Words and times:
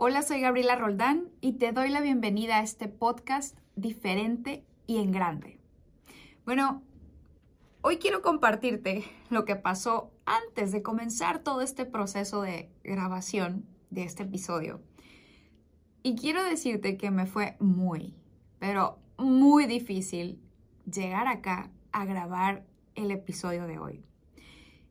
Hola, 0.00 0.22
soy 0.22 0.40
Gabriela 0.40 0.76
Roldán 0.76 1.28
y 1.40 1.54
te 1.54 1.72
doy 1.72 1.90
la 1.90 2.00
bienvenida 2.00 2.58
a 2.58 2.62
este 2.62 2.86
podcast 2.86 3.58
diferente 3.74 4.64
y 4.86 4.98
en 4.98 5.10
grande. 5.10 5.58
Bueno, 6.44 6.84
hoy 7.80 7.98
quiero 7.98 8.22
compartirte 8.22 9.02
lo 9.28 9.44
que 9.44 9.56
pasó 9.56 10.12
antes 10.24 10.70
de 10.70 10.84
comenzar 10.84 11.40
todo 11.40 11.62
este 11.62 11.84
proceso 11.84 12.42
de 12.42 12.70
grabación 12.84 13.66
de 13.90 14.04
este 14.04 14.22
episodio. 14.22 14.80
Y 16.04 16.14
quiero 16.14 16.44
decirte 16.44 16.96
que 16.96 17.10
me 17.10 17.26
fue 17.26 17.56
muy, 17.58 18.14
pero 18.60 19.00
muy 19.16 19.66
difícil 19.66 20.40
llegar 20.84 21.26
acá 21.26 21.72
a 21.90 22.04
grabar 22.04 22.64
el 22.94 23.10
episodio 23.10 23.66
de 23.66 23.80
hoy. 23.80 24.04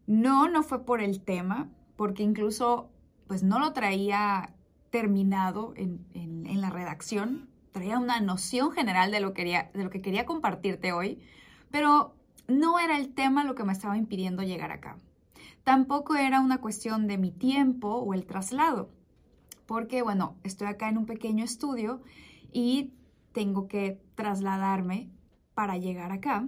No, 0.06 0.50
no 0.50 0.64
fue 0.64 0.84
por 0.84 1.00
el 1.00 1.22
tema, 1.22 1.70
porque 1.96 2.24
incluso 2.24 2.92
pues 3.26 3.42
no 3.44 3.58
lo 3.58 3.72
traía 3.72 4.54
terminado 4.98 5.76
en, 5.76 6.60
la 6.60 6.72
redacción, 6.72 7.48
traía 7.72 8.00
una 8.00 8.20
noción 8.20 8.72
general 8.72 9.12
de 9.12 9.20
lo, 9.20 9.30
de 9.30 9.70
lo 9.76 9.92
que 9.92 10.02
quería 10.02 10.26
compartirte 10.26 10.92
hoy, 10.92 11.22
pero 11.70 12.16
no 12.48 12.80
era 12.80 12.98
el 12.98 13.14
tema 13.14 13.44
lo 13.44 13.54
que 13.54 13.64
me 13.64 13.74
estaba 13.74 13.96
impidiendo 13.96 14.42
llegar 14.42 14.72
acá. 14.72 14.98
Tampoco 15.64 16.16
era 16.16 16.40
una 16.40 16.62
cuestión 16.62 17.06
de 17.06 17.20
mi 17.20 17.30
tiempo 17.30 17.90
o 17.90 18.16
el 18.16 18.26
traslado, 18.26 18.90
porque 19.68 20.02
bueno, 20.02 20.36
estoy 20.44 20.66
acá 20.66 20.90
en 20.90 20.98
un 20.98 21.06
pequeño 21.06 21.44
estudio 21.44 22.02
y 22.52 22.92
tengo 23.34 23.68
que 23.68 24.02
trasladarme 24.16 25.12
para 25.54 25.78
llegar 25.78 26.12
acá, 26.12 26.48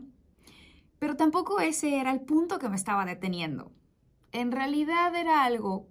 pero 0.97 1.15
tampoco 1.17 1.59
ese 1.59 1.99
era 1.99 2.11
el 2.11 2.21
punto 2.21 2.57
que 2.57 2.69
me 2.69 2.77
estaba 2.77 3.05
deteniendo. 3.05 3.71
En 4.31 4.51
realidad 4.51 5.13
era 5.13 5.43
algo 5.43 5.87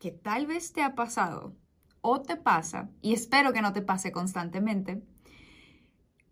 que 0.00 0.10
tal 0.10 0.48
vez 0.48 0.72
te 0.72 0.82
ha 0.82 0.96
pasado 0.96 1.54
o 2.02 2.20
te 2.22 2.36
pasa, 2.36 2.90
y 3.02 3.12
espero 3.12 3.52
que 3.52 3.62
no 3.62 3.72
te 3.72 3.82
pase 3.82 4.12
constantemente, 4.12 5.02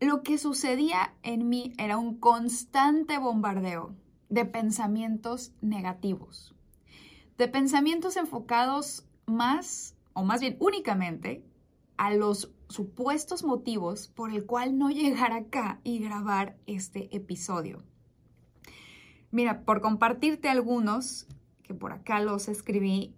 lo 0.01 0.23
que 0.23 0.39
sucedía 0.39 1.15
en 1.23 1.49
mí 1.49 1.73
era 1.77 1.99
un 1.99 2.19
constante 2.19 3.19
bombardeo 3.19 3.95
de 4.29 4.45
pensamientos 4.45 5.53
negativos, 5.61 6.55
de 7.37 7.49
pensamientos 7.49 8.17
enfocados 8.17 9.07
más, 9.27 9.97
o 10.13 10.25
más 10.25 10.41
bien 10.41 10.57
únicamente, 10.61 11.45
a 11.97 12.15
los 12.15 12.53
supuestos 12.69 13.43
motivos 13.43 14.09
por 14.09 14.33
el 14.33 14.47
cual 14.47 14.79
no 14.79 14.91
llegar 14.91 15.33
acá 15.33 15.81
y 15.83 15.99
grabar 15.99 16.57
este 16.67 17.15
episodio. 17.15 17.83
Mira, 19.31 19.63
por 19.65 19.81
compartirte 19.81 20.49
algunos, 20.49 21.27
que 21.63 21.75
por 21.75 21.93
acá 21.93 22.21
los 22.21 22.49
escribí, 22.49 23.15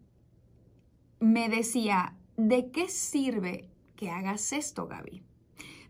me 1.21 1.49
decía, 1.49 2.17
¿de 2.49 2.71
qué 2.71 2.89
sirve 2.89 3.71
que 3.97 4.11
hagas 4.11 4.53
esto, 4.53 4.87
Gaby? 4.87 5.23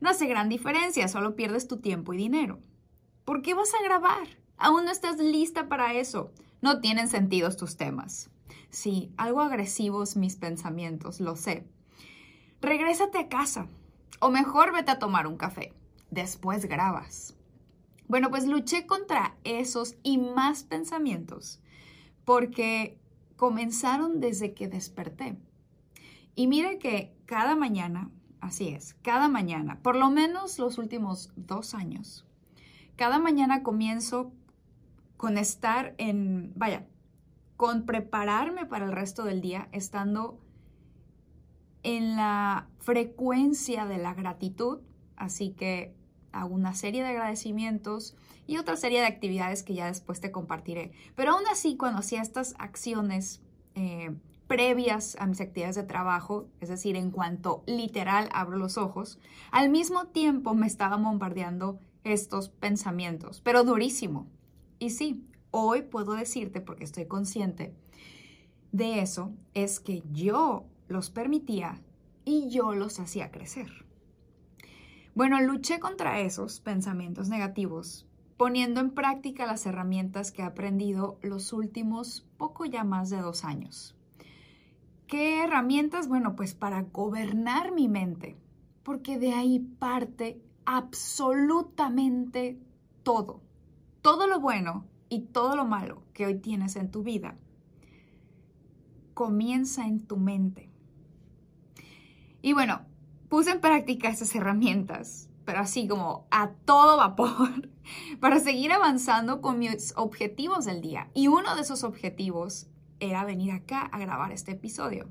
No 0.00 0.10
hace 0.10 0.26
gran 0.26 0.48
diferencia, 0.48 1.08
solo 1.08 1.36
pierdes 1.36 1.68
tu 1.68 1.78
tiempo 1.78 2.12
y 2.12 2.16
dinero. 2.16 2.58
¿Por 3.24 3.42
qué 3.42 3.54
vas 3.54 3.72
a 3.74 3.82
grabar? 3.82 4.26
Aún 4.56 4.84
no 4.84 4.90
estás 4.90 5.18
lista 5.18 5.68
para 5.68 5.94
eso. 5.94 6.32
No 6.62 6.80
tienen 6.80 7.08
sentido 7.08 7.54
tus 7.54 7.76
temas. 7.76 8.30
Sí, 8.70 9.12
algo 9.16 9.40
agresivos 9.40 10.16
mis 10.16 10.36
pensamientos, 10.36 11.20
lo 11.20 11.36
sé. 11.36 11.66
Regrésate 12.60 13.18
a 13.18 13.28
casa. 13.28 13.68
O 14.20 14.30
mejor 14.30 14.72
vete 14.72 14.90
a 14.90 14.98
tomar 14.98 15.26
un 15.26 15.36
café. 15.36 15.72
Después 16.10 16.66
grabas. 16.66 17.36
Bueno, 18.08 18.30
pues 18.30 18.46
luché 18.46 18.86
contra 18.86 19.36
esos 19.44 19.96
y 20.02 20.18
más 20.18 20.64
pensamientos 20.64 21.60
porque 22.24 22.96
comenzaron 23.36 24.20
desde 24.20 24.54
que 24.54 24.68
desperté. 24.68 25.36
Y 26.40 26.46
mire 26.46 26.78
que 26.78 27.14
cada 27.26 27.54
mañana, 27.54 28.10
así 28.40 28.68
es, 28.68 28.94
cada 29.02 29.28
mañana, 29.28 29.78
por 29.82 29.94
lo 29.94 30.08
menos 30.08 30.58
los 30.58 30.78
últimos 30.78 31.34
dos 31.36 31.74
años, 31.74 32.24
cada 32.96 33.18
mañana 33.18 33.62
comienzo 33.62 34.32
con 35.18 35.36
estar 35.36 35.94
en, 35.98 36.54
vaya, 36.56 36.86
con 37.58 37.84
prepararme 37.84 38.64
para 38.64 38.86
el 38.86 38.92
resto 38.92 39.24
del 39.24 39.42
día, 39.42 39.68
estando 39.72 40.40
en 41.82 42.16
la 42.16 42.70
frecuencia 42.78 43.84
de 43.84 43.98
la 43.98 44.14
gratitud. 44.14 44.80
Así 45.16 45.50
que 45.50 45.94
hago 46.32 46.54
una 46.54 46.74
serie 46.74 47.02
de 47.02 47.08
agradecimientos 47.10 48.16
y 48.46 48.56
otra 48.56 48.76
serie 48.76 49.00
de 49.00 49.06
actividades 49.08 49.62
que 49.62 49.74
ya 49.74 49.88
después 49.88 50.22
te 50.22 50.30
compartiré. 50.30 50.92
Pero 51.16 51.32
aún 51.32 51.46
así, 51.52 51.76
cuando 51.76 51.98
hacía 51.98 52.22
estas 52.22 52.54
acciones 52.58 53.42
eh, 53.74 54.16
previas 54.50 55.16
a 55.20 55.28
mis 55.28 55.40
actividades 55.40 55.76
de 55.76 55.84
trabajo, 55.84 56.48
es 56.60 56.68
decir, 56.68 56.96
en 56.96 57.12
cuanto 57.12 57.62
literal 57.68 58.28
abro 58.32 58.58
los 58.58 58.78
ojos, 58.78 59.20
al 59.52 59.70
mismo 59.70 60.08
tiempo 60.08 60.54
me 60.54 60.66
estaba 60.66 60.96
bombardeando 60.96 61.78
estos 62.02 62.48
pensamientos, 62.48 63.40
pero 63.42 63.62
durísimo. 63.62 64.26
Y 64.80 64.90
sí, 64.90 65.24
hoy 65.52 65.82
puedo 65.82 66.14
decirte, 66.14 66.60
porque 66.60 66.82
estoy 66.82 67.06
consciente 67.06 67.76
de 68.72 68.98
eso, 68.98 69.32
es 69.54 69.78
que 69.78 70.02
yo 70.10 70.64
los 70.88 71.10
permitía 71.10 71.80
y 72.24 72.50
yo 72.50 72.74
los 72.74 72.98
hacía 72.98 73.30
crecer. 73.30 73.86
Bueno, 75.14 75.40
luché 75.40 75.78
contra 75.78 76.18
esos 76.18 76.58
pensamientos 76.58 77.28
negativos 77.28 78.04
poniendo 78.36 78.80
en 78.80 78.90
práctica 78.90 79.46
las 79.46 79.64
herramientas 79.64 80.32
que 80.32 80.42
he 80.42 80.44
aprendido 80.44 81.20
los 81.22 81.52
últimos 81.52 82.26
poco 82.36 82.64
ya 82.64 82.82
más 82.82 83.10
de 83.10 83.18
dos 83.18 83.44
años. 83.44 83.94
¿Qué 85.10 85.42
herramientas? 85.42 86.06
Bueno, 86.06 86.36
pues 86.36 86.54
para 86.54 86.82
gobernar 86.82 87.72
mi 87.72 87.88
mente, 87.88 88.36
porque 88.84 89.18
de 89.18 89.32
ahí 89.32 89.58
parte 89.58 90.40
absolutamente 90.64 92.60
todo, 93.02 93.42
todo 94.02 94.28
lo 94.28 94.38
bueno 94.38 94.86
y 95.08 95.22
todo 95.22 95.56
lo 95.56 95.64
malo 95.64 96.04
que 96.14 96.26
hoy 96.26 96.36
tienes 96.36 96.76
en 96.76 96.92
tu 96.92 97.02
vida. 97.02 97.36
Comienza 99.12 99.84
en 99.84 100.06
tu 100.06 100.16
mente. 100.16 100.70
Y 102.40 102.52
bueno, 102.52 102.82
puse 103.28 103.50
en 103.50 103.60
práctica 103.60 104.10
esas 104.10 104.32
herramientas, 104.36 105.28
pero 105.44 105.58
así 105.58 105.88
como 105.88 106.28
a 106.30 106.50
todo 106.50 106.96
vapor, 106.96 107.68
para 108.20 108.38
seguir 108.38 108.70
avanzando 108.70 109.40
con 109.40 109.58
mis 109.58 109.92
objetivos 109.96 110.66
del 110.66 110.80
día. 110.80 111.10
Y 111.14 111.26
uno 111.26 111.56
de 111.56 111.62
esos 111.62 111.82
objetivos 111.82 112.68
era 113.00 113.24
venir 113.24 113.52
acá 113.52 113.82
a 113.82 113.98
grabar 113.98 114.32
este 114.32 114.52
episodio. 114.52 115.08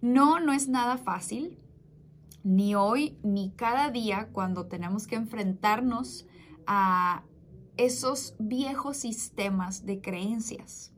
No, 0.00 0.40
no 0.40 0.52
es 0.52 0.68
nada 0.68 0.98
fácil, 0.98 1.58
ni 2.44 2.74
hoy 2.74 3.18
ni 3.22 3.50
cada 3.50 3.90
día 3.90 4.28
cuando 4.32 4.66
tenemos 4.66 5.06
que 5.06 5.16
enfrentarnos 5.16 6.26
a 6.66 7.24
esos 7.76 8.34
viejos 8.38 8.96
sistemas 8.98 9.84
de 9.84 10.00
creencias 10.00 10.92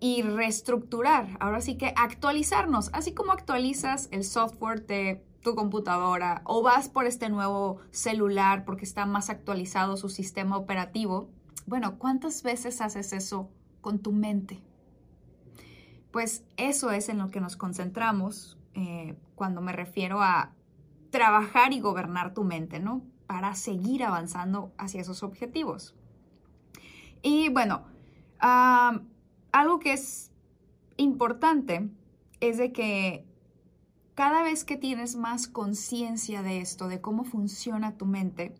y 0.00 0.22
reestructurar, 0.22 1.36
ahora 1.40 1.60
sí 1.60 1.76
que 1.76 1.92
actualizarnos, 1.96 2.90
así 2.92 3.14
como 3.14 3.32
actualizas 3.32 4.08
el 4.12 4.22
software 4.22 4.86
de 4.86 5.24
tu 5.42 5.54
computadora 5.54 6.42
o 6.44 6.62
vas 6.62 6.88
por 6.88 7.06
este 7.06 7.28
nuevo 7.30 7.78
celular 7.90 8.64
porque 8.64 8.84
está 8.84 9.06
más 9.06 9.30
actualizado 9.30 9.96
su 9.96 10.08
sistema 10.08 10.56
operativo. 10.56 11.30
Bueno, 11.66 11.98
¿cuántas 11.98 12.42
veces 12.42 12.80
haces 12.80 13.12
eso 13.12 13.50
con 13.80 13.98
tu 13.98 14.12
mente? 14.12 14.62
Pues 16.10 16.44
eso 16.56 16.90
es 16.90 17.08
en 17.08 17.18
lo 17.18 17.30
que 17.30 17.40
nos 17.40 17.56
concentramos 17.56 18.56
eh, 18.74 19.16
cuando 19.34 19.60
me 19.60 19.72
refiero 19.72 20.22
a 20.22 20.52
trabajar 21.10 21.72
y 21.72 21.80
gobernar 21.80 22.34
tu 22.34 22.44
mente, 22.44 22.80
¿no? 22.80 23.02
Para 23.26 23.54
seguir 23.54 24.04
avanzando 24.04 24.72
hacia 24.78 25.00
esos 25.00 25.22
objetivos. 25.22 25.94
Y 27.22 27.48
bueno, 27.48 27.84
algo 28.40 29.78
que 29.80 29.92
es 29.92 30.30
importante 30.96 31.88
es 32.40 32.58
de 32.58 32.72
que 32.72 33.24
cada 34.14 34.42
vez 34.42 34.64
que 34.64 34.76
tienes 34.76 35.16
más 35.16 35.46
conciencia 35.46 36.42
de 36.42 36.60
esto, 36.60 36.88
de 36.88 37.00
cómo 37.00 37.24
funciona 37.24 37.96
tu 37.96 38.06
mente, 38.06 38.54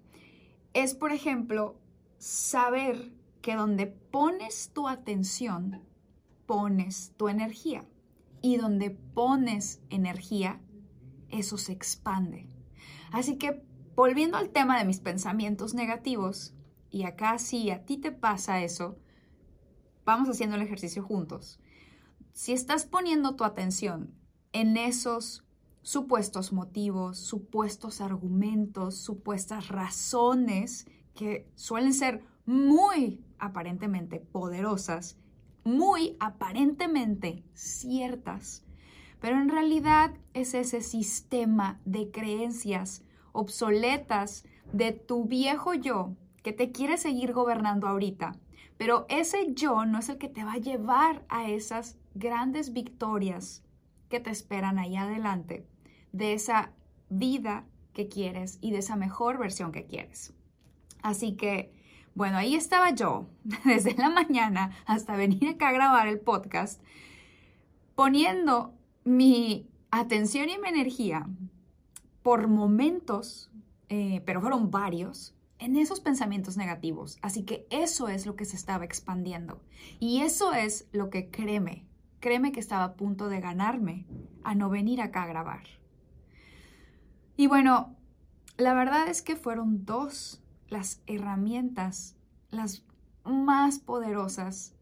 es, 0.72 0.94
por 0.94 1.12
ejemplo, 1.12 1.76
saber 2.18 3.12
que 3.42 3.56
donde 3.56 3.86
pones 3.86 4.70
tu 4.72 4.88
atención, 4.88 5.82
pones 6.48 7.12
tu 7.18 7.28
energía. 7.28 7.84
Y 8.40 8.56
donde 8.56 8.90
pones 8.90 9.82
energía, 9.90 10.60
eso 11.28 11.58
se 11.58 11.72
expande. 11.72 12.48
Así 13.12 13.36
que, 13.36 13.62
volviendo 13.94 14.38
al 14.38 14.48
tema 14.48 14.78
de 14.78 14.86
mis 14.86 15.00
pensamientos 15.00 15.74
negativos, 15.74 16.54
y 16.90 17.04
acá 17.04 17.38
si 17.38 17.70
a 17.70 17.84
ti 17.84 17.98
te 17.98 18.12
pasa 18.12 18.62
eso, 18.62 18.98
vamos 20.06 20.30
haciendo 20.30 20.56
el 20.56 20.62
ejercicio 20.62 21.02
juntos. 21.02 21.60
Si 22.32 22.52
estás 22.52 22.86
poniendo 22.86 23.36
tu 23.36 23.44
atención 23.44 24.14
en 24.52 24.78
esos 24.78 25.44
supuestos 25.82 26.52
motivos, 26.52 27.18
supuestos 27.18 28.00
argumentos, 28.00 28.96
supuestas 28.96 29.68
razones 29.68 30.86
que 31.14 31.50
suelen 31.56 31.92
ser 31.92 32.22
muy 32.46 33.22
aparentemente 33.38 34.20
poderosas 34.20 35.18
muy 35.68 36.16
aparentemente 36.18 37.44
ciertas, 37.52 38.64
pero 39.20 39.40
en 39.40 39.48
realidad 39.48 40.14
es 40.32 40.54
ese 40.54 40.80
sistema 40.80 41.80
de 41.84 42.10
creencias 42.10 43.04
obsoletas 43.32 44.44
de 44.72 44.92
tu 44.92 45.24
viejo 45.24 45.74
yo 45.74 46.16
que 46.42 46.52
te 46.52 46.72
quiere 46.72 46.96
seguir 46.96 47.32
gobernando 47.32 47.86
ahorita. 47.86 48.32
Pero 48.78 49.06
ese 49.08 49.52
yo 49.54 49.84
no 49.84 49.98
es 49.98 50.08
el 50.08 50.18
que 50.18 50.28
te 50.28 50.44
va 50.44 50.54
a 50.54 50.58
llevar 50.58 51.24
a 51.28 51.48
esas 51.48 51.98
grandes 52.14 52.72
victorias 52.72 53.64
que 54.08 54.20
te 54.20 54.30
esperan 54.30 54.78
ahí 54.78 54.96
adelante, 54.96 55.66
de 56.12 56.32
esa 56.32 56.72
vida 57.10 57.66
que 57.92 58.08
quieres 58.08 58.58
y 58.60 58.70
de 58.70 58.78
esa 58.78 58.96
mejor 58.96 59.38
versión 59.38 59.72
que 59.72 59.84
quieres. 59.84 60.32
Así 61.02 61.36
que, 61.36 61.72
bueno, 62.18 62.36
ahí 62.36 62.56
estaba 62.56 62.90
yo, 62.90 63.28
desde 63.64 63.94
la 63.94 64.10
mañana 64.10 64.72
hasta 64.86 65.14
venir 65.14 65.50
acá 65.50 65.68
a 65.68 65.72
grabar 65.72 66.08
el 66.08 66.18
podcast, 66.18 66.82
poniendo 67.94 68.74
mi 69.04 69.68
atención 69.92 70.50
y 70.50 70.58
mi 70.58 70.68
energía 70.68 71.28
por 72.24 72.48
momentos, 72.48 73.52
eh, 73.88 74.20
pero 74.26 74.40
fueron 74.40 74.72
varios, 74.72 75.36
en 75.60 75.76
esos 75.76 76.00
pensamientos 76.00 76.56
negativos. 76.56 77.18
Así 77.22 77.44
que 77.44 77.68
eso 77.70 78.08
es 78.08 78.26
lo 78.26 78.34
que 78.34 78.46
se 78.46 78.56
estaba 78.56 78.84
expandiendo. 78.84 79.62
Y 80.00 80.22
eso 80.22 80.52
es 80.52 80.88
lo 80.90 81.10
que 81.10 81.30
créeme, 81.30 81.86
créeme 82.18 82.50
que 82.50 82.58
estaba 82.58 82.82
a 82.82 82.94
punto 82.94 83.28
de 83.28 83.40
ganarme 83.40 84.06
a 84.42 84.56
no 84.56 84.70
venir 84.70 85.00
acá 85.00 85.22
a 85.22 85.28
grabar. 85.28 85.62
Y 87.36 87.46
bueno, 87.46 87.94
la 88.56 88.74
verdad 88.74 89.06
es 89.06 89.22
que 89.22 89.36
fueron 89.36 89.84
dos 89.84 90.42
las 90.68 91.02
herramientas, 91.06 92.16
las 92.50 92.84
más 93.24 93.78
poderosas 93.78 94.74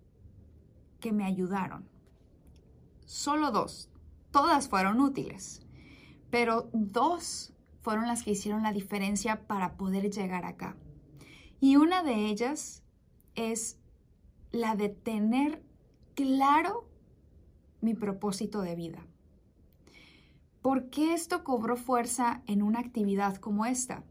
que 1.01 1.13
me 1.13 1.25
ayudaron. 1.25 1.89
Solo 3.05 3.51
dos. 3.51 3.91
Todas 4.31 4.69
fueron 4.69 5.01
útiles, 5.01 5.63
pero 6.31 6.69
dos 6.73 7.53
fueron 7.81 8.07
las 8.07 8.23
que 8.23 8.33
hicieron 8.33 8.63
la 8.63 8.73
diferencia 8.73 9.47
para 9.47 9.77
poder 9.77 10.11
llegar 10.11 10.45
acá. 10.45 10.77
Y 11.61 11.77
una 11.77 12.03
de 12.03 12.27
ellas 12.27 12.83
es 13.35 13.79
la 14.51 14.75
de 14.75 14.89
tener 14.89 15.63
claro 16.15 16.89
mi 17.81 17.95
propósito 17.95 18.61
de 18.63 18.75
vida. 18.75 19.07
¿Por 20.63 20.91
qué 20.91 21.15
esto 21.15 21.45
cobró 21.45 21.77
fuerza 21.77 22.43
en 22.47 22.63
una 22.63 22.81
actividad 22.81 23.37
como 23.37 23.67
esta? 23.67 24.03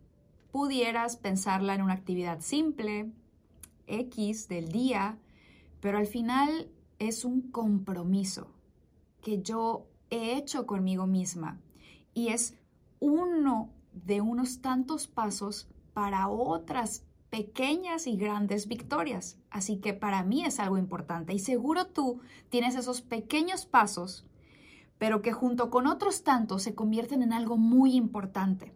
Pudieras 0.56 1.18
pensarla 1.18 1.76
en 1.76 1.82
una 1.82 1.96
actividad 1.96 2.40
simple, 2.40 3.12
X 3.88 4.48
del 4.48 4.70
día, 4.70 5.18
pero 5.82 5.98
al 5.98 6.08
final 6.08 6.70
es 6.98 7.26
un 7.26 7.52
compromiso 7.52 8.48
que 9.22 9.42
yo 9.42 9.86
he 10.10 10.38
hecho 10.38 10.66
conmigo 10.66 11.08
misma 11.08 11.60
y 12.14 12.30
es 12.30 12.58
uno 13.02 13.70
de 13.92 14.22
unos 14.22 14.62
tantos 14.62 15.08
pasos 15.08 15.68
para 15.94 16.30
otras 16.30 17.04
pequeñas 17.30 18.08
y 18.08 18.16
grandes 18.16 18.70
victorias. 18.70 19.38
Así 19.50 19.82
que 19.82 19.94
para 19.94 20.24
mí 20.24 20.46
es 20.46 20.62
algo 20.62 20.78
importante 20.78 21.34
y 21.34 21.40
seguro 21.40 21.88
tú 21.88 22.22
tienes 22.48 22.76
esos 22.76 23.02
pequeños 23.02 23.66
pasos, 23.66 24.26
pero 25.00 25.22
que 25.22 25.34
junto 25.34 25.70
con 25.70 25.86
otros 25.86 26.24
tantos 26.24 26.64
se 26.64 26.76
convierten 26.76 27.24
en 27.24 27.34
algo 27.34 27.58
muy 27.58 27.94
importante. 27.98 28.72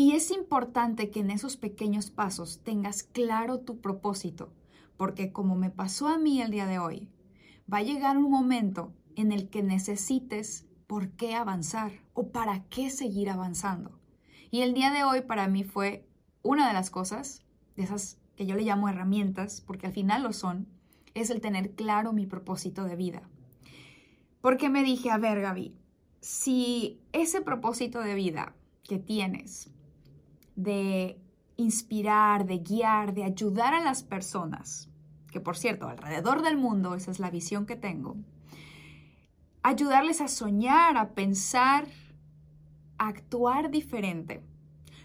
Y 0.00 0.12
es 0.12 0.30
importante 0.30 1.10
que 1.10 1.20
en 1.20 1.30
esos 1.30 1.58
pequeños 1.58 2.10
pasos 2.10 2.62
tengas 2.64 3.02
claro 3.02 3.60
tu 3.60 3.82
propósito, 3.82 4.50
porque 4.96 5.30
como 5.30 5.56
me 5.56 5.68
pasó 5.68 6.08
a 6.08 6.16
mí 6.16 6.40
el 6.40 6.50
día 6.50 6.64
de 6.64 6.78
hoy, 6.78 7.10
va 7.70 7.76
a 7.76 7.82
llegar 7.82 8.16
un 8.16 8.30
momento 8.30 8.94
en 9.14 9.30
el 9.30 9.50
que 9.50 9.62
necesites 9.62 10.66
por 10.86 11.10
qué 11.10 11.34
avanzar 11.34 11.92
o 12.14 12.32
para 12.32 12.64
qué 12.70 12.88
seguir 12.88 13.28
avanzando. 13.28 14.00
Y 14.50 14.62
el 14.62 14.72
día 14.72 14.90
de 14.90 15.04
hoy 15.04 15.20
para 15.20 15.48
mí 15.48 15.64
fue 15.64 16.08
una 16.40 16.66
de 16.66 16.72
las 16.72 16.88
cosas, 16.88 17.44
de 17.76 17.82
esas 17.82 18.16
que 18.36 18.46
yo 18.46 18.56
le 18.56 18.62
llamo 18.62 18.88
herramientas, 18.88 19.60
porque 19.60 19.86
al 19.86 19.92
final 19.92 20.22
lo 20.22 20.32
son, 20.32 20.66
es 21.12 21.28
el 21.28 21.42
tener 21.42 21.74
claro 21.74 22.14
mi 22.14 22.24
propósito 22.24 22.84
de 22.84 22.96
vida. 22.96 23.28
Porque 24.40 24.70
me 24.70 24.82
dije, 24.82 25.10
a 25.10 25.18
ver 25.18 25.42
Gaby, 25.42 25.76
si 26.22 27.02
ese 27.12 27.42
propósito 27.42 28.00
de 28.00 28.14
vida 28.14 28.54
que 28.82 28.98
tienes 28.98 29.70
de 30.56 31.20
inspirar, 31.56 32.46
de 32.46 32.58
guiar, 32.58 33.14
de 33.14 33.24
ayudar 33.24 33.74
a 33.74 33.80
las 33.80 34.02
personas, 34.02 34.88
que 35.30 35.40
por 35.40 35.56
cierto, 35.56 35.88
alrededor 35.88 36.42
del 36.42 36.56
mundo, 36.56 36.94
esa 36.94 37.10
es 37.10 37.20
la 37.20 37.30
visión 37.30 37.66
que 37.66 37.76
tengo, 37.76 38.16
ayudarles 39.62 40.20
a 40.20 40.28
soñar, 40.28 40.96
a 40.96 41.10
pensar, 41.10 41.86
a 42.98 43.08
actuar 43.08 43.70
diferente. 43.70 44.42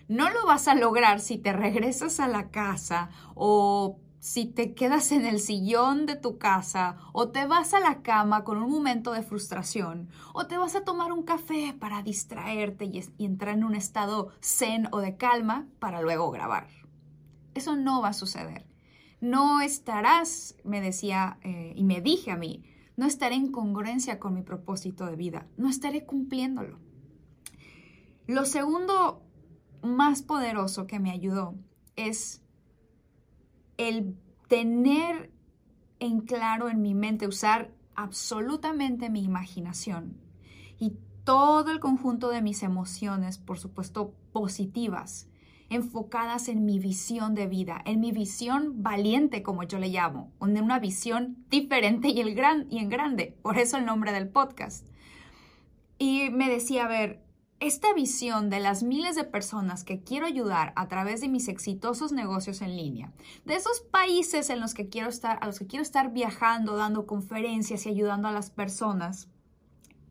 No 0.07 0.29
lo 0.29 0.45
vas 0.45 0.67
a 0.67 0.75
lograr 0.75 1.19
si 1.19 1.37
te 1.37 1.51
regresas 1.51 2.19
a 2.19 2.27
la 2.27 2.49
casa 2.49 3.09
o 3.33 3.99
si 4.25 4.47
te 4.47 4.73
quedas 4.73 5.11
en 5.11 5.23
el 5.23 5.39
sillón 5.39 6.07
de 6.07 6.15
tu 6.15 6.39
casa 6.39 6.97
o 7.13 7.29
te 7.29 7.45
vas 7.45 7.75
a 7.75 7.79
la 7.79 8.01
cama 8.01 8.43
con 8.43 8.57
un 8.57 8.71
momento 8.71 9.11
de 9.11 9.21
frustración 9.21 10.09
o 10.33 10.47
te 10.47 10.57
vas 10.57 10.75
a 10.75 10.83
tomar 10.83 11.11
un 11.11 11.21
café 11.21 11.75
para 11.79 12.01
distraerte 12.01 12.85
y, 12.85 13.03
entrar 13.23 13.53
en 13.53 13.63
un 13.63 13.75
estado 13.75 14.31
zen 14.41 14.87
o 14.91 14.97
de 14.97 15.15
calma 15.15 15.67
para 15.77 16.01
luego 16.01 16.31
grabar. 16.31 16.67
Eso 17.53 17.75
no 17.75 18.01
va 18.01 18.09
a 18.09 18.13
suceder. 18.13 18.65
No 19.21 19.61
estarás, 19.61 20.55
me 20.63 20.81
decía 20.81 21.37
eh, 21.43 21.73
y 21.75 21.83
me 21.83 22.01
dije 22.01 22.31
a 22.31 22.35
mí, 22.35 22.63
no 22.97 23.05
estaré 23.05 23.35
en 23.35 23.51
congruencia 23.51 24.19
con 24.19 24.33
mi 24.33 24.41
propósito 24.41 25.05
de 25.05 25.17
vida, 25.17 25.45
no 25.55 25.69
estaré 25.69 26.03
cumpliéndolo. 26.03 26.79
Lo 28.25 28.45
segundo 28.45 29.21
más 29.83 30.23
poderoso 30.23 30.87
que 30.87 30.99
me 30.99 31.11
ayudó 31.11 31.53
es 31.95 32.41
el 33.77 34.15
tener 34.47 35.31
en 35.99 36.21
claro 36.21 36.69
en 36.69 36.81
mi 36.81 36.93
mente, 36.93 37.27
usar 37.27 37.71
absolutamente 37.95 39.09
mi 39.09 39.23
imaginación 39.23 40.17
y 40.79 40.93
todo 41.23 41.71
el 41.71 41.79
conjunto 41.79 42.29
de 42.29 42.41
mis 42.41 42.61
emociones, 42.63 43.37
por 43.37 43.57
supuesto 43.57 44.13
positivas, 44.31 45.27
enfocadas 45.69 46.47
en 46.47 46.65
mi 46.65 46.77
visión 46.79 47.33
de 47.33 47.47
vida, 47.47 47.81
en 47.85 47.99
mi 47.99 48.11
visión 48.11 48.83
valiente, 48.83 49.41
como 49.41 49.63
yo 49.63 49.79
le 49.79 49.89
llamo, 49.89 50.31
una 50.39 50.79
visión 50.79 51.37
diferente 51.49 52.09
y, 52.09 52.21
el 52.21 52.35
gran, 52.35 52.67
y 52.69 52.79
en 52.79 52.89
grande, 52.89 53.35
por 53.41 53.57
eso 53.57 53.77
el 53.77 53.85
nombre 53.85 54.11
del 54.11 54.27
podcast. 54.27 54.87
Y 55.97 56.29
me 56.29 56.49
decía, 56.49 56.85
a 56.85 56.89
ver, 56.89 57.24
esta 57.59 57.93
visión 57.93 58.49
de 58.49 58.59
las 58.59 58.83
miles 58.83 59.15
de 59.15 59.23
personas 59.23 59.83
que 59.83 60.01
quiero 60.01 60.25
ayudar 60.25 60.73
a 60.75 60.87
través 60.87 61.21
de 61.21 61.29
mis 61.29 61.47
exitosos 61.47 62.11
negocios 62.11 62.61
en 62.61 62.75
línea, 62.75 63.13
de 63.45 63.55
esos 63.55 63.79
países 63.79 64.49
en 64.49 64.59
los 64.59 64.73
que 64.73 64.89
quiero 64.89 65.09
estar, 65.09 65.39
a 65.41 65.45
los 65.45 65.59
que 65.59 65.67
quiero 65.67 65.83
estar 65.83 66.11
viajando, 66.11 66.75
dando 66.75 67.07
conferencias 67.07 67.85
y 67.85 67.89
ayudando 67.89 68.27
a 68.27 68.33
las 68.33 68.49
personas, 68.49 69.29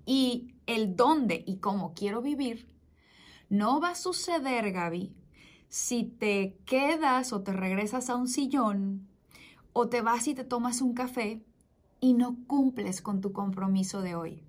y 0.07 0.55
el 0.67 0.97
dónde 0.97 1.45
y 1.47 1.59
cómo 1.59 1.95
quiero 1.95 2.23
vivir, 2.23 2.69
no 3.49 3.81
va 3.81 3.91
a 3.91 3.95
suceder, 3.95 4.73
Gaby, 4.73 5.15
si 5.69 6.05
te 6.05 6.57
quedas 6.65 7.33
o 7.33 7.43
te 7.43 7.53
regresas 7.53 8.09
a 8.09 8.17
un 8.17 8.29
sillón 8.29 9.09
o 9.73 9.89
te 9.89 10.03
vas 10.03 10.29
y 10.29 10.35
te 10.35 10.45
tomas 10.45 10.81
un 10.81 10.95
café 10.95 11.43
y 12.01 12.15
no 12.15 12.37
cumples 12.47 13.03
con 13.03 13.21
tu 13.21 13.33
compromiso 13.33 14.01
de 14.01 14.15
hoy. 14.15 14.43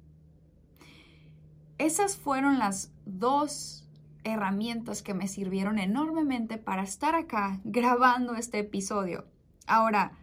Esas 1.77 2.15
fueron 2.15 2.57
las 2.59 2.93
dos 3.05 3.85
herramientas 4.23 5.01
que 5.01 5.13
me 5.13 5.27
sirvieron 5.27 5.77
enormemente 5.77 6.57
para 6.57 6.83
estar 6.83 7.15
acá 7.15 7.59
grabando 7.63 8.35
este 8.35 8.59
episodio. 8.59 9.25
Ahora, 9.67 10.13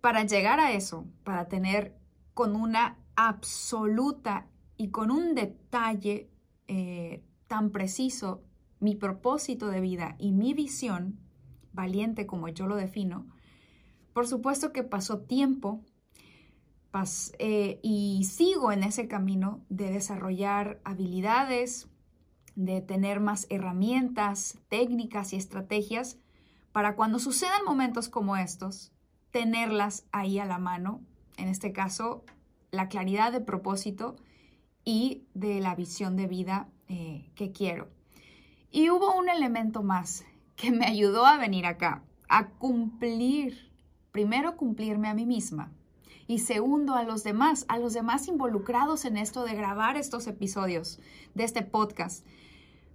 para 0.00 0.24
llegar 0.24 0.58
a 0.58 0.72
eso, 0.72 1.06
para 1.22 1.48
tener 1.48 1.94
con 2.34 2.56
una 2.56 2.96
absoluta 3.14 4.46
y 4.76 4.88
con 4.88 5.10
un 5.10 5.34
detalle 5.34 6.30
eh, 6.66 7.22
tan 7.46 7.70
preciso 7.70 8.42
mi 8.80 8.96
propósito 8.96 9.68
de 9.68 9.80
vida 9.80 10.16
y 10.18 10.32
mi 10.32 10.54
visión, 10.54 11.20
valiente 11.72 12.26
como 12.26 12.48
yo 12.48 12.66
lo 12.66 12.74
defino, 12.74 13.26
por 14.12 14.26
supuesto 14.26 14.72
que 14.72 14.82
pasó 14.82 15.20
tiempo 15.20 15.84
eh, 17.38 17.80
y 17.82 18.24
sigo 18.24 18.70
en 18.70 18.82
ese 18.82 19.08
camino 19.08 19.64
de 19.70 19.90
desarrollar 19.90 20.80
habilidades, 20.84 21.88
de 22.54 22.82
tener 22.82 23.18
más 23.18 23.46
herramientas, 23.48 24.58
técnicas 24.68 25.32
y 25.32 25.36
estrategias 25.36 26.18
para 26.70 26.94
cuando 26.94 27.18
sucedan 27.18 27.64
momentos 27.64 28.08
como 28.08 28.36
estos, 28.36 28.92
tenerlas 29.30 30.04
ahí 30.12 30.38
a 30.38 30.44
la 30.44 30.58
mano, 30.58 31.00
en 31.38 31.48
este 31.48 31.72
caso, 31.72 32.24
la 32.70 32.88
claridad 32.88 33.32
de 33.32 33.40
propósito 33.40 34.16
y 34.84 35.24
de 35.32 35.60
la 35.60 35.74
visión 35.74 36.16
de 36.16 36.26
vida 36.26 36.68
eh, 36.88 37.30
que 37.34 37.52
quiero. 37.52 37.88
Y 38.70 38.90
hubo 38.90 39.14
un 39.14 39.30
elemento 39.30 39.82
más 39.82 40.24
que 40.56 40.70
me 40.70 40.86
ayudó 40.86 41.24
a 41.24 41.38
venir 41.38 41.64
acá, 41.64 42.02
a 42.28 42.50
cumplir, 42.50 43.72
primero 44.12 44.56
cumplirme 44.56 45.08
a 45.08 45.14
mí 45.14 45.24
misma 45.24 45.72
y 46.32 46.38
segundo 46.38 46.94
a 46.94 47.02
los 47.02 47.24
demás, 47.24 47.66
a 47.68 47.76
los 47.78 47.92
demás 47.92 48.26
involucrados 48.26 49.04
en 49.04 49.18
esto 49.18 49.44
de 49.44 49.54
grabar 49.54 49.98
estos 49.98 50.26
episodios 50.26 50.98
de 51.34 51.44
este 51.44 51.60
podcast, 51.60 52.26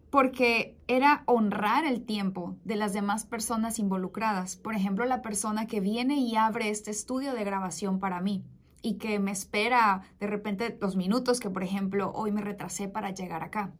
porque 0.09 0.75
era 0.87 1.21
honrar 1.27 1.85
el 1.85 2.03
tiempo 2.03 2.55
de 2.65 2.77
las 2.77 2.93
demás 2.93 3.27
personas 3.27 3.77
involucradas. 3.77 4.55
Por 4.55 4.73
ejemplo, 4.73 5.05
la 5.05 5.21
persona 5.21 5.67
que 5.67 5.81
viene 5.81 6.15
y 6.15 6.35
abre 6.35 6.71
este 6.71 6.89
estudio 6.89 7.35
de 7.35 7.43
grabación 7.43 7.99
para 7.99 8.21
mí 8.21 8.43
y 8.81 8.95
que 8.95 9.19
me 9.19 9.29
espera 9.29 10.01
de 10.19 10.25
repente 10.25 10.75
los 10.81 10.95
minutos 10.95 11.39
que, 11.39 11.51
por 11.51 11.61
ejemplo, 11.61 12.11
hoy 12.15 12.31
me 12.31 12.41
retrasé 12.41 12.87
para 12.87 13.11
llegar 13.11 13.43
acá. 13.43 13.71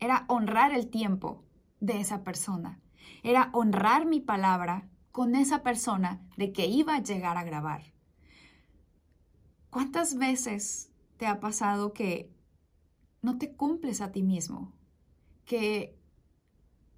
Era 0.00 0.24
honrar 0.26 0.72
el 0.72 0.88
tiempo 0.90 1.44
de 1.78 2.00
esa 2.00 2.24
persona. 2.24 2.80
Era 3.22 3.48
honrar 3.52 4.06
mi 4.06 4.18
palabra 4.18 4.88
con 5.12 5.36
esa 5.36 5.62
persona 5.62 6.20
de 6.36 6.50
que 6.50 6.66
iba 6.66 6.96
a 6.96 7.02
llegar 7.04 7.36
a 7.36 7.44
grabar. 7.44 7.95
¿Cuántas 9.76 10.16
veces 10.16 10.90
te 11.18 11.26
ha 11.26 11.38
pasado 11.38 11.92
que 11.92 12.32
no 13.20 13.36
te 13.36 13.52
cumples 13.52 14.00
a 14.00 14.10
ti 14.10 14.22
mismo? 14.22 14.72
Que 15.44 15.94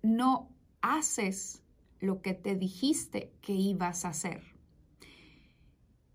no 0.00 0.54
haces 0.80 1.64
lo 1.98 2.22
que 2.22 2.34
te 2.34 2.54
dijiste 2.54 3.32
que 3.40 3.52
ibas 3.52 4.04
a 4.04 4.10
hacer. 4.10 4.44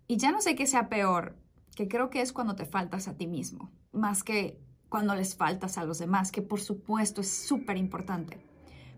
Y 0.06 0.16
ya 0.16 0.32
no 0.32 0.40
sé 0.40 0.54
qué 0.54 0.66
sea 0.66 0.88
peor, 0.88 1.36
que 1.76 1.86
creo 1.86 2.08
que 2.08 2.22
es 2.22 2.32
cuando 2.32 2.56
te 2.56 2.64
faltas 2.64 3.08
a 3.08 3.18
ti 3.18 3.26
mismo, 3.26 3.70
más 3.92 4.24
que 4.24 4.58
cuando 4.88 5.14
les 5.14 5.36
faltas 5.36 5.76
a 5.76 5.84
los 5.84 5.98
demás, 5.98 6.32
que 6.32 6.40
por 6.40 6.62
supuesto 6.62 7.20
es 7.20 7.28
súper 7.28 7.76
importante, 7.76 8.42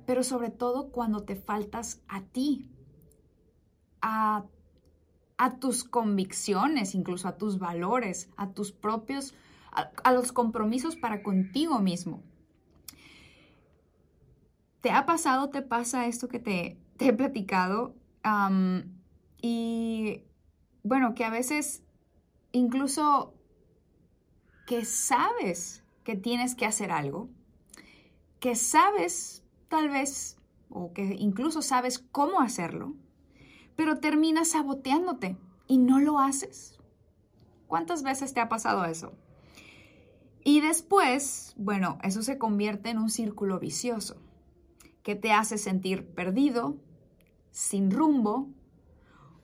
pero 0.06 0.23
sobre 0.23 0.50
todo 0.50 0.92
cuando 0.92 1.25
te 1.25 1.35
faltas 1.35 2.00
a 2.06 2.23
ti, 2.23 2.70
a, 4.02 4.46
tus 5.60 5.84
convicciones, 5.84 6.94
incluso 6.94 7.28
a 7.28 7.36
tus 7.36 7.58
valores, 7.58 8.30
a 8.36 8.50
tus 8.50 8.72
propios, 8.72 9.34
a, 9.72 10.12
los 10.12 10.32
compromisos 10.32 10.96
para 10.96 11.22
contigo 11.22 11.78
mismo. 11.80 12.22
¿Te 14.80 14.90
ha 14.90 15.04
pasado, 15.04 15.50
te 15.50 15.62
pasa 15.62 16.06
esto 16.06 16.28
que 16.28 16.38
te, 16.38 16.78
he 16.98 17.12
platicado? 17.12 17.94
y 19.40 20.24
bueno, 20.82 21.14
que 21.14 21.24
a 21.24 21.30
veces 21.30 21.84
incluso 22.50 23.34
que 24.66 24.84
sabes 24.84 25.84
que 26.02 26.16
tienes 26.16 26.56
que 26.56 26.66
hacer 26.66 26.90
algo, 26.90 27.28
que 28.40 28.56
sabes 28.56 29.44
tal 29.68 29.88
vez, 29.88 30.38
o 30.68 30.92
que 30.92 31.14
incluso 31.18 31.62
sabes 31.62 32.00
cómo 32.10 32.40
hacerlo, 32.40 32.94
pero 33.76 34.00
terminas 34.00 34.49
saboteándote 34.49 35.37
y 35.66 35.78
no 35.78 36.00
lo 36.00 36.18
haces. 36.18 36.78
¿Cuántas 37.66 38.02
veces 38.02 38.33
te 38.33 38.40
ha 38.40 38.49
pasado 38.49 38.85
eso? 38.85 39.12
Y 40.45 40.61
después, 40.61 41.54
bueno, 41.56 41.99
eso 42.02 42.23
se 42.23 42.38
convierte 42.38 42.90
en 42.90 42.99
un 42.99 43.11
círculo 43.11 43.59
vicioso 43.59 44.23
que 45.02 45.14
te 45.14 45.33
hace 45.33 45.59
sentir 45.59 46.06
perdido, 46.14 46.76
sin 47.50 47.90
rumbo, 47.90 48.49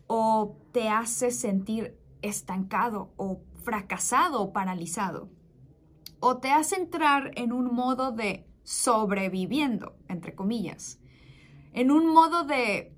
o 0.07 0.57
te 0.73 0.89
hace 0.89 1.31
sentir 1.31 1.99
estancado 2.21 3.13
o 3.17 3.41
fracasado 3.63 4.43
o 4.43 4.53
paralizado. 4.53 5.29
O 6.21 6.39
te 6.39 6.51
hace 6.51 6.77
entrar 6.77 7.33
en 7.37 7.53
un 7.53 7.75
modo 7.75 8.13
de 8.13 8.47
sobreviviendo, 8.63 9.97
entre 10.09 10.35
comillas. 10.35 11.01
En 11.73 11.91
un 11.91 12.07
modo 12.07 12.45
de, 12.45 12.95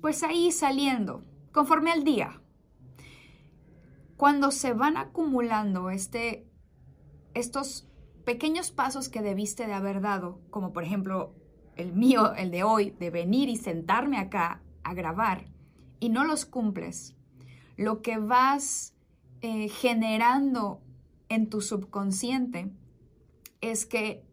pues 0.00 0.22
ahí 0.22 0.52
saliendo, 0.52 1.24
conforme 1.52 1.90
al 1.90 2.04
día. 2.04 2.40
Cuando 4.16 4.50
se 4.50 4.72
van 4.72 4.96
acumulando 4.96 5.90
este, 5.90 6.46
estos 7.34 7.88
pequeños 8.24 8.70
pasos 8.70 9.08
que 9.08 9.22
debiste 9.22 9.66
de 9.66 9.74
haber 9.74 10.00
dado, 10.00 10.40
como 10.50 10.72
por 10.72 10.84
ejemplo 10.84 11.34
el 11.76 11.92
mío, 11.92 12.34
el 12.34 12.50
de 12.50 12.64
hoy, 12.64 12.90
de 12.98 13.10
venir 13.10 13.48
y 13.48 13.56
sentarme 13.56 14.18
acá 14.18 14.62
a 14.82 14.94
grabar, 14.94 15.46
y 16.00 16.08
no 16.08 16.24
los 16.24 16.44
cumples, 16.44 17.16
lo 17.76 18.02
que 18.02 18.18
vas 18.18 18.94
eh, 19.40 19.68
generando 19.68 20.80
en 21.28 21.48
tu 21.48 21.60
subconsciente 21.60 22.72
es 23.60 23.86
que 23.86 24.24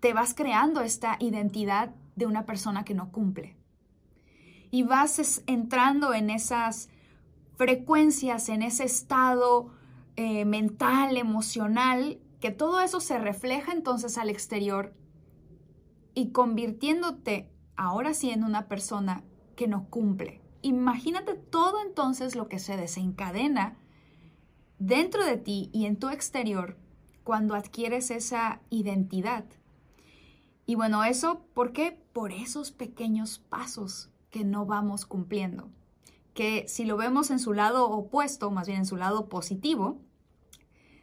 te 0.00 0.12
vas 0.12 0.34
creando 0.34 0.80
esta 0.80 1.16
identidad 1.20 1.94
de 2.16 2.26
una 2.26 2.46
persona 2.46 2.84
que 2.84 2.94
no 2.94 3.12
cumple 3.12 3.55
y 4.76 4.82
vas 4.82 5.42
entrando 5.46 6.12
en 6.12 6.28
esas 6.28 6.90
frecuencias, 7.56 8.50
en 8.50 8.60
ese 8.60 8.84
estado 8.84 9.70
eh, 10.16 10.44
mental, 10.44 11.16
emocional, 11.16 12.18
que 12.40 12.50
todo 12.50 12.80
eso 12.82 13.00
se 13.00 13.18
refleja 13.18 13.72
entonces 13.72 14.18
al 14.18 14.28
exterior 14.28 14.92
y 16.12 16.30
convirtiéndote 16.30 17.48
ahora 17.74 18.12
sí 18.12 18.28
en 18.28 18.44
una 18.44 18.68
persona 18.68 19.24
que 19.56 19.66
no 19.66 19.88
cumple. 19.88 20.42
Imagínate 20.60 21.32
todo 21.32 21.80
entonces 21.80 22.36
lo 22.36 22.50
que 22.50 22.58
se 22.58 22.76
desencadena 22.76 23.78
dentro 24.78 25.24
de 25.24 25.38
ti 25.38 25.70
y 25.72 25.86
en 25.86 25.96
tu 25.96 26.10
exterior 26.10 26.76
cuando 27.24 27.54
adquieres 27.54 28.10
esa 28.10 28.60
identidad. 28.68 29.46
Y 30.66 30.74
bueno, 30.74 31.02
eso, 31.02 31.46
¿por 31.54 31.72
qué? 31.72 31.98
Por 32.12 32.30
esos 32.30 32.72
pequeños 32.72 33.38
pasos 33.38 34.10
que 34.36 34.44
no 34.44 34.66
vamos 34.66 35.06
cumpliendo. 35.06 35.70
Que 36.34 36.68
si 36.68 36.84
lo 36.84 36.98
vemos 36.98 37.30
en 37.30 37.38
su 37.38 37.54
lado 37.54 37.88
opuesto, 37.88 38.50
más 38.50 38.66
bien 38.66 38.80
en 38.80 38.86
su 38.86 38.96
lado 38.96 39.30
positivo, 39.30 40.02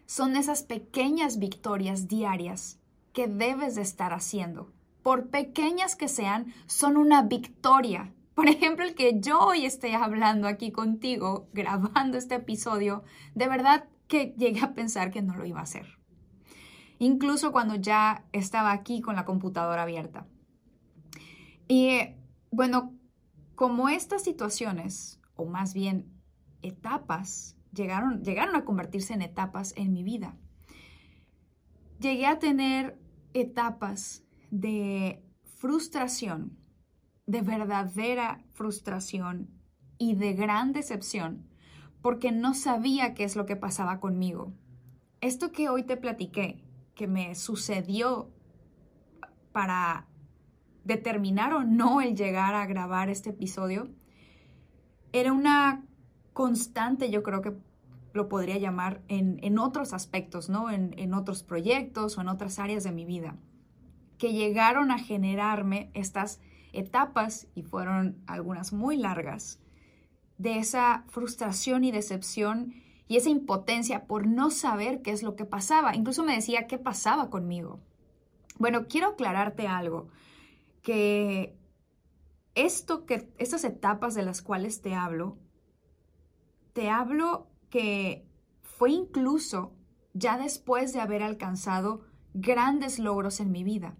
son 0.05 0.35
esas 0.35 0.61
pequeñas 0.61 1.39
victorias 1.39 2.07
diarias 2.07 2.79
que 3.11 3.27
debes 3.27 3.73
de 3.73 3.81
estar 3.81 4.13
haciendo. 4.13 4.71
Por 5.01 5.31
pequeñas 5.31 5.95
que 5.95 6.09
sean, 6.09 6.53
son 6.67 6.95
una 6.95 7.23
victoria. 7.23 8.13
Por 8.35 8.49
ejemplo, 8.49 8.85
el 8.85 8.93
que 8.93 9.19
yo 9.19 9.39
hoy 9.39 9.65
esté 9.65 9.95
hablando 9.95 10.47
aquí 10.47 10.71
contigo, 10.71 11.47
grabando 11.53 12.19
este 12.19 12.35
episodio, 12.35 13.03
de 13.33 13.47
verdad 13.47 13.85
que 14.07 14.35
llegué 14.37 14.59
a 14.59 14.75
pensar 14.75 15.09
que 15.09 15.23
no 15.23 15.35
lo 15.35 15.43
iba 15.47 15.59
a 15.59 15.63
hacer. 15.63 15.97
Incluso 16.99 17.51
cuando 17.51 17.73
ya 17.73 18.25
estaba 18.31 18.73
aquí 18.73 19.01
con 19.01 19.15
la 19.15 19.25
computadora 19.25 19.81
abierta. 19.81 20.27
Y 21.67 21.97
bueno, 22.51 22.93
como 23.63 23.87
estas 23.87 24.25
situaciones, 24.25 25.21
o 25.37 25.45
más 25.45 25.73
bien 25.73 26.11
etapas, 26.63 27.55
llegaron, 27.71 28.21
llegaron 28.21 28.57
a 28.57 28.65
convertirse 28.65 29.13
en 29.13 29.21
etapas 29.21 29.73
en 29.77 29.93
mi 29.93 30.03
vida. 30.03 30.35
Llegué 31.97 32.25
a 32.25 32.39
tener 32.39 32.99
etapas 33.33 34.25
de 34.51 35.23
frustración, 35.45 36.57
de 37.25 37.41
verdadera 37.41 38.43
frustración 38.51 39.49
y 39.97 40.15
de 40.15 40.33
gran 40.33 40.73
decepción, 40.73 41.47
porque 42.01 42.33
no 42.33 42.55
sabía 42.55 43.13
qué 43.13 43.23
es 43.23 43.37
lo 43.37 43.45
que 43.45 43.55
pasaba 43.55 44.01
conmigo. 44.01 44.51
Esto 45.21 45.53
que 45.53 45.69
hoy 45.69 45.83
te 45.83 45.95
platiqué, 45.95 46.61
que 46.95 47.07
me 47.07 47.33
sucedió 47.33 48.29
para 49.53 50.09
determinar 50.83 51.53
o 51.53 51.63
no 51.63 52.01
el 52.01 52.15
llegar 52.15 52.55
a 52.55 52.65
grabar 52.65 53.09
este 53.09 53.31
episodio, 53.31 53.89
era 55.11 55.31
una 55.31 55.85
constante, 56.33 57.09
yo 57.09 57.23
creo 57.23 57.41
que 57.41 57.53
lo 58.13 58.29
podría 58.29 58.57
llamar, 58.57 59.01
en, 59.07 59.57
otros 59.57 59.93
aspectos, 59.93 60.49
¿no? 60.49 60.69
En, 60.69 60.93
en 60.97 61.13
otros 61.13 61.43
proyectos 61.43 62.17
o 62.17 62.21
en 62.21 62.27
otras 62.27 62.59
áreas 62.59 62.83
de 62.83 62.91
mi 62.91 63.05
vida, 63.05 63.37
que 64.17 64.33
llegaron 64.33 64.91
a 64.91 64.99
generarme 64.99 65.89
estas 65.93 66.39
etapas, 66.73 67.47
y 67.55 67.63
fueron 67.63 68.17
algunas 68.27 68.73
muy 68.73 68.97
largas, 68.97 69.59
de 70.37 70.57
esa 70.57 71.05
frustración 71.07 71.83
y 71.83 71.91
decepción 71.91 72.73
y 73.07 73.17
esa 73.17 73.29
impotencia 73.29 74.05
por 74.05 74.25
no 74.25 74.49
saber 74.49 75.01
qué 75.01 75.11
es 75.11 75.23
lo 75.23 75.35
que 75.35 75.45
pasaba. 75.45 75.95
Incluso 75.95 76.23
me 76.23 76.35
decía 76.35 76.67
qué 76.67 76.77
pasaba 76.77 77.29
conmigo. 77.29 77.79
Bueno, 78.57 78.87
quiero 78.87 79.09
aclararte 79.09 79.67
algo 79.67 80.09
que 80.83 81.57
esto 82.53 83.05
que 83.05 83.33
estas 83.39 83.63
etapas 83.63 84.13
de 84.13 84.23
las 84.23 84.43
cuales 84.43 84.81
te 84.81 84.93
hablo, 84.93 85.39
te 86.73 86.89
hablo 86.89 87.47
que 87.71 88.27
fue 88.61 88.91
incluso 88.91 89.73
ya 90.13 90.37
después 90.37 90.93
de 90.93 91.01
haber 91.01 91.23
alcanzado 91.23 92.01
grandes 92.35 92.99
logros 92.99 93.39
en 93.39 93.51
mi 93.51 93.63
vida. 93.63 93.95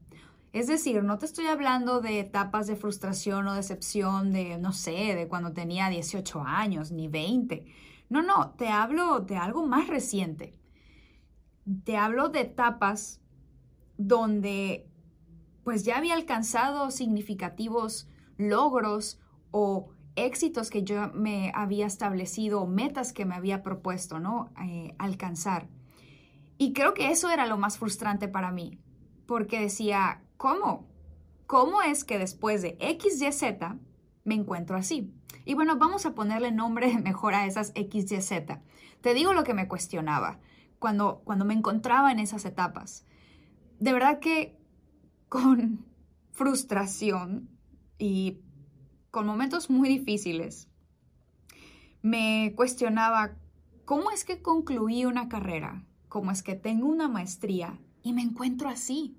Es 0.52 0.68
decir, 0.68 1.04
no 1.04 1.18
te 1.18 1.26
estoy 1.26 1.48
hablando 1.48 2.00
de 2.00 2.20
etapas 2.20 2.68
de 2.68 2.76
frustración 2.76 3.48
o 3.48 3.56
decepción 3.56 4.32
de, 4.32 4.60
no 4.60 4.72
sé, 4.72 5.16
de 5.16 5.28
cuando 5.28 5.52
tenía 5.54 5.90
18 5.90 6.42
años, 6.42 6.92
ni 6.92 7.08
20. 7.08 7.66
No, 8.10 8.22
no, 8.22 8.52
te 8.52 8.68
hablo 8.68 9.22
de 9.22 9.38
algo 9.38 9.66
más 9.66 9.88
reciente. 9.88 10.60
Te 11.86 11.98
hablo 11.98 12.30
de 12.30 12.42
etapas 12.42 13.20
donde 13.98 14.93
pues 15.64 15.84
ya 15.84 15.98
había 15.98 16.14
alcanzado 16.14 16.92
significativos 16.92 18.08
logros 18.38 19.20
o 19.52 19.90
éxitos 20.16 20.70
que 20.70 20.84
yo 20.84 21.12
me 21.14 21.52
había 21.56 21.86
establecido, 21.86 22.66
metas 22.68 23.14
que 23.14 23.26
me 23.26 23.36
había 23.36 23.64
propuesto, 23.64 24.20
¿no? 24.20 24.52
Eh, 24.64 24.96
alcanzar. 24.98 25.68
Y 26.58 26.74
creo 26.74 26.94
que 26.94 27.12
eso 27.12 27.30
era 27.30 27.48
lo 27.48 27.58
más 27.58 27.78
frustrante 27.78 28.28
para 28.28 28.52
mí, 28.52 28.80
porque 29.26 29.60
decía, 29.60 30.24
¿cómo? 30.38 30.88
¿Cómo 31.48 31.82
es 31.82 32.04
que 32.04 32.20
después 32.20 32.62
de 32.62 32.78
X, 32.80 33.22
Y, 33.22 33.32
Z 33.32 33.78
me 34.24 34.36
encuentro 34.36 34.78
así? 34.78 35.14
Y 35.46 35.56
bueno, 35.56 35.78
vamos 35.78 36.06
a 36.06 36.14
ponerle 36.14 36.52
nombre 36.52 36.98
mejor 37.04 37.34
a 37.34 37.46
esas 37.46 37.72
X, 37.76 38.12
Y, 38.12 38.22
Z. 38.22 38.62
Te 39.02 39.14
digo 39.14 39.34
lo 39.34 39.44
que 39.44 39.54
me 39.54 39.68
cuestionaba 39.68 40.40
cuando, 40.80 41.22
cuando 41.26 41.46
me 41.46 41.54
encontraba 41.54 42.12
en 42.12 42.20
esas 42.20 42.46
etapas. 42.46 43.06
De 43.80 43.92
verdad 43.92 44.20
que 44.20 44.58
con 45.34 45.84
frustración 46.32 47.50
y 47.98 48.38
con 49.10 49.26
momentos 49.26 49.72
muy 49.72 49.90
difíciles, 49.90 50.70
me 52.04 52.54
cuestionaba 52.56 53.36
cómo 53.84 54.12
es 54.12 54.26
que 54.26 54.44
concluí 54.44 55.06
una 55.06 55.30
carrera, 55.30 55.88
cómo 56.08 56.30
es 56.30 56.44
que 56.44 56.54
tengo 56.54 56.86
una 56.86 57.08
maestría 57.08 57.80
y 58.04 58.14
me 58.14 58.22
encuentro 58.22 58.70
así. 58.70 59.18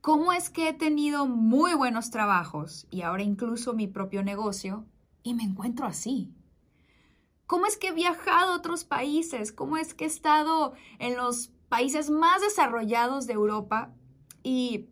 ¿Cómo 0.00 0.32
es 0.32 0.50
que 0.50 0.70
he 0.70 0.72
tenido 0.72 1.26
muy 1.26 1.74
buenos 1.74 2.10
trabajos 2.10 2.88
y 2.90 3.02
ahora 3.02 3.22
incluso 3.22 3.74
mi 3.74 3.86
propio 3.86 4.24
negocio 4.24 4.86
y 5.22 5.34
me 5.34 5.44
encuentro 5.44 5.86
así? 5.86 6.34
¿Cómo 7.46 7.66
es 7.66 7.76
que 7.76 7.88
he 7.88 7.92
viajado 7.92 8.54
a 8.54 8.56
otros 8.56 8.82
países? 8.82 9.52
¿Cómo 9.52 9.76
es 9.76 9.94
que 9.94 10.04
he 10.04 10.08
estado 10.08 10.72
en 10.98 11.16
los 11.16 11.52
países 11.68 12.10
más 12.10 12.40
desarrollados 12.40 13.28
de 13.28 13.34
Europa 13.34 13.94
y 14.42 14.88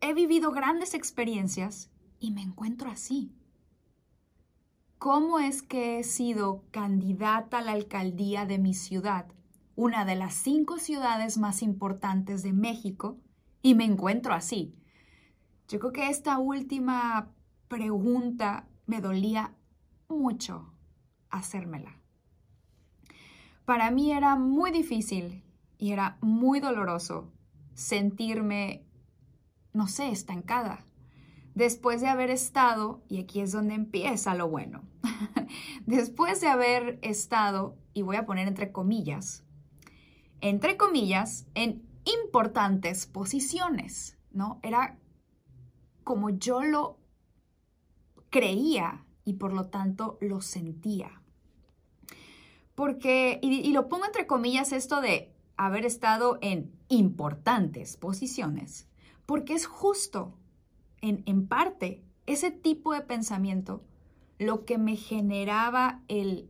he 0.00 0.14
vivido 0.14 0.52
grandes 0.52 0.94
experiencias 0.94 1.90
y 2.18 2.30
me 2.30 2.42
encuentro 2.42 2.90
así? 2.90 3.32
¿Cómo 4.98 5.38
es 5.38 5.62
que 5.62 5.98
he 5.98 6.04
sido 6.04 6.64
candidata 6.70 7.58
a 7.58 7.62
la 7.62 7.72
alcaldía 7.72 8.46
de 8.46 8.58
mi 8.58 8.74
ciudad, 8.74 9.26
una 9.76 10.04
de 10.04 10.16
las 10.16 10.34
cinco 10.34 10.78
ciudades 10.78 11.38
más 11.38 11.62
importantes 11.62 12.42
de 12.42 12.52
México, 12.52 13.18
y 13.62 13.74
me 13.74 13.84
encuentro 13.84 14.34
así? 14.34 14.74
Yo 15.68 15.78
creo 15.78 15.92
que 15.92 16.08
esta 16.08 16.38
última 16.38 17.32
pregunta 17.68 18.68
me 18.86 19.00
dolía 19.00 19.54
mucho 20.08 20.72
hacérmela. 21.30 22.00
Para 23.64 23.90
mí 23.90 24.12
era 24.12 24.34
muy 24.36 24.70
difícil 24.70 25.44
y 25.76 25.92
era 25.92 26.16
muy 26.22 26.58
doloroso 26.58 27.30
sentirme, 27.78 28.84
no 29.72 29.86
sé, 29.86 30.10
estancada. 30.10 30.84
Después 31.54 32.00
de 32.00 32.08
haber 32.08 32.28
estado, 32.28 33.04
y 33.08 33.20
aquí 33.20 33.40
es 33.40 33.52
donde 33.52 33.74
empieza 33.74 34.34
lo 34.34 34.48
bueno, 34.48 34.82
después 35.86 36.40
de 36.40 36.48
haber 36.48 36.98
estado, 37.02 37.78
y 37.94 38.02
voy 38.02 38.16
a 38.16 38.26
poner 38.26 38.48
entre 38.48 38.72
comillas, 38.72 39.44
entre 40.40 40.76
comillas, 40.76 41.46
en 41.54 41.88
importantes 42.04 43.06
posiciones, 43.06 44.18
¿no? 44.32 44.58
Era 44.64 44.98
como 46.02 46.30
yo 46.30 46.64
lo 46.64 46.98
creía 48.28 49.06
y 49.24 49.34
por 49.34 49.52
lo 49.52 49.68
tanto 49.68 50.18
lo 50.20 50.40
sentía. 50.40 51.22
Porque, 52.74 53.38
y, 53.40 53.72
lo 53.72 53.88
pongo 53.88 54.06
entre 54.06 54.26
comillas 54.26 54.72
esto 54.72 55.00
de 55.00 55.32
haber 55.58 55.84
estado 55.84 56.38
en 56.40 56.72
importantes 56.88 57.96
posiciones, 57.96 58.88
porque 59.26 59.54
es 59.54 59.66
justo, 59.66 60.38
en, 61.02 61.22
en 61.26 61.46
parte, 61.46 62.02
ese 62.26 62.50
tipo 62.50 62.94
de 62.94 63.02
pensamiento 63.02 63.84
lo 64.38 64.64
que 64.64 64.78
me 64.78 64.96
generaba 64.96 66.02
el, 66.06 66.48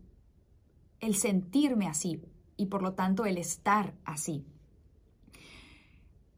el 1.01 1.17
sentirme 1.17 1.89
así 1.89 2.23
y 2.57 2.67
por 2.67 2.83
lo 2.83 2.93
tanto 2.93 3.25
el 3.25 3.39
estar 3.39 3.95
así. 4.05 4.45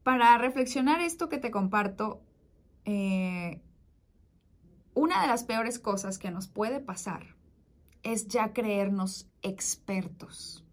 Para 0.03 0.37
reflexionar 0.37 1.01
esto 1.01 1.27
que 1.27 1.37
te 1.37 1.51
comparto, 1.51 2.21
eh, 2.85 3.61
una 4.93 5.21
de 5.21 5.27
las 5.27 5.43
peores 5.43 5.77
cosas 5.77 6.17
que 6.17 6.31
nos 6.31 6.47
puede 6.47 6.79
pasar 6.79 7.35
es 8.01 8.27
ya 8.29 8.53
creernos 8.53 9.29
expertos 9.41 10.63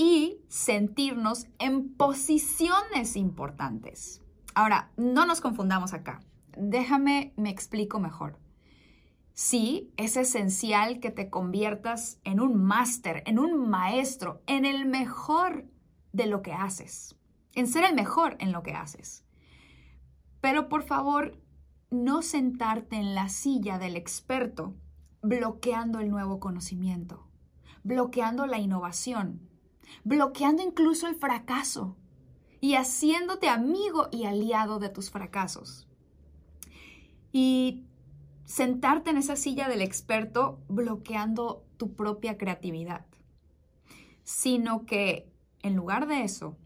y 0.00 0.40
sentirnos 0.48 1.46
en 1.58 1.92
posiciones 1.92 3.16
importantes. 3.16 4.22
Ahora, 4.54 4.92
no 4.96 5.26
nos 5.26 5.42
confundamos 5.42 5.92
acá. 5.92 6.22
Déjame, 6.56 7.34
me 7.36 7.50
explico 7.50 8.00
mejor. 8.00 8.38
Sí, 9.34 9.92
es 9.98 10.16
esencial 10.16 11.00
que 11.00 11.10
te 11.10 11.28
conviertas 11.28 12.18
en 12.24 12.40
un 12.40 12.64
máster, 12.64 13.22
en 13.26 13.38
un 13.38 13.68
maestro, 13.68 14.40
en 14.46 14.64
el 14.64 14.86
mejor 14.86 15.66
de 16.14 16.24
lo 16.24 16.40
que 16.40 16.54
haces, 16.54 17.14
en 17.54 17.66
ser 17.66 17.84
el 17.84 17.94
mejor 17.94 18.38
en 18.40 18.52
lo 18.52 18.62
que 18.62 18.72
haces. 18.72 19.26
Pero 20.40 20.70
por 20.70 20.82
favor, 20.82 21.38
no 21.90 22.22
sentarte 22.22 22.96
en 22.96 23.14
la 23.14 23.28
silla 23.28 23.78
del 23.78 23.96
experto 23.96 24.74
bloqueando 25.20 26.00
el 26.00 26.08
nuevo 26.08 26.40
conocimiento, 26.40 27.28
bloqueando 27.82 28.46
la 28.46 28.58
innovación, 28.58 29.49
bloqueando 30.04 30.62
incluso 30.62 31.06
el 31.06 31.14
fracaso 31.14 31.96
y 32.60 32.74
haciéndote 32.74 33.48
amigo 33.48 34.08
y 34.10 34.24
aliado 34.24 34.78
de 34.78 34.88
tus 34.88 35.10
fracasos. 35.10 35.86
Y 37.32 37.84
sentarte 38.44 39.10
en 39.10 39.16
esa 39.16 39.36
silla 39.36 39.68
del 39.68 39.82
experto 39.82 40.60
bloqueando 40.68 41.64
tu 41.76 41.94
propia 41.94 42.36
creatividad, 42.36 43.06
sino 44.24 44.84
que 44.84 45.30
en 45.62 45.76
lugar 45.76 46.06
de 46.06 46.24
eso, 46.24 46.56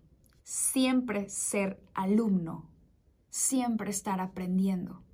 siempre 0.43 1.29
ser 1.29 1.83
alumno, 1.95 2.71
siempre 3.31 3.91
estar 3.91 4.21
aprendiendo 4.21 5.05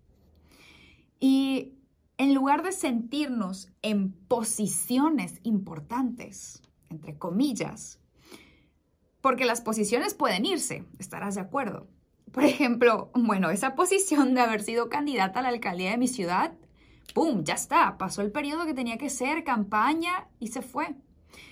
y 1.21 1.75
en 2.17 2.35
lugar 2.35 2.63
de 2.63 2.73
sentirnos 2.73 3.71
en 3.83 4.13
posiciones 4.13 5.39
importantes, 5.43 6.63
entre 6.89 7.19
comillas, 7.19 8.00
porque 9.21 9.45
las 9.45 9.61
posiciones 9.61 10.15
pueden 10.15 10.47
irse, 10.47 10.85
estarás 10.99 11.35
de 11.35 11.43
acuerdo. 11.43 11.87
Por 12.33 12.45
ejemplo, 12.45 13.11
bueno, 13.15 13.51
esa 13.51 13.75
posición 13.75 14.35
de 14.35 14.41
haber 14.41 14.63
sido 14.63 14.89
candidata 14.89 15.41
a 15.41 15.43
la 15.43 15.49
alcaldía 15.49 15.91
de 15.91 15.99
mi 15.99 16.09
ciudad, 16.09 16.53
¡pum! 17.15 17.43
Ya 17.45 17.55
está, 17.55 17.99
pasó 17.99 18.23
el 18.23 18.31
periodo 18.31 18.67
que 18.67 18.75
tenía 18.75 18.99
que 18.99 19.11
ser, 19.11 19.45
campaña 19.45 20.29
y 20.39 20.49
se 20.49 20.63
fue. 20.63 20.95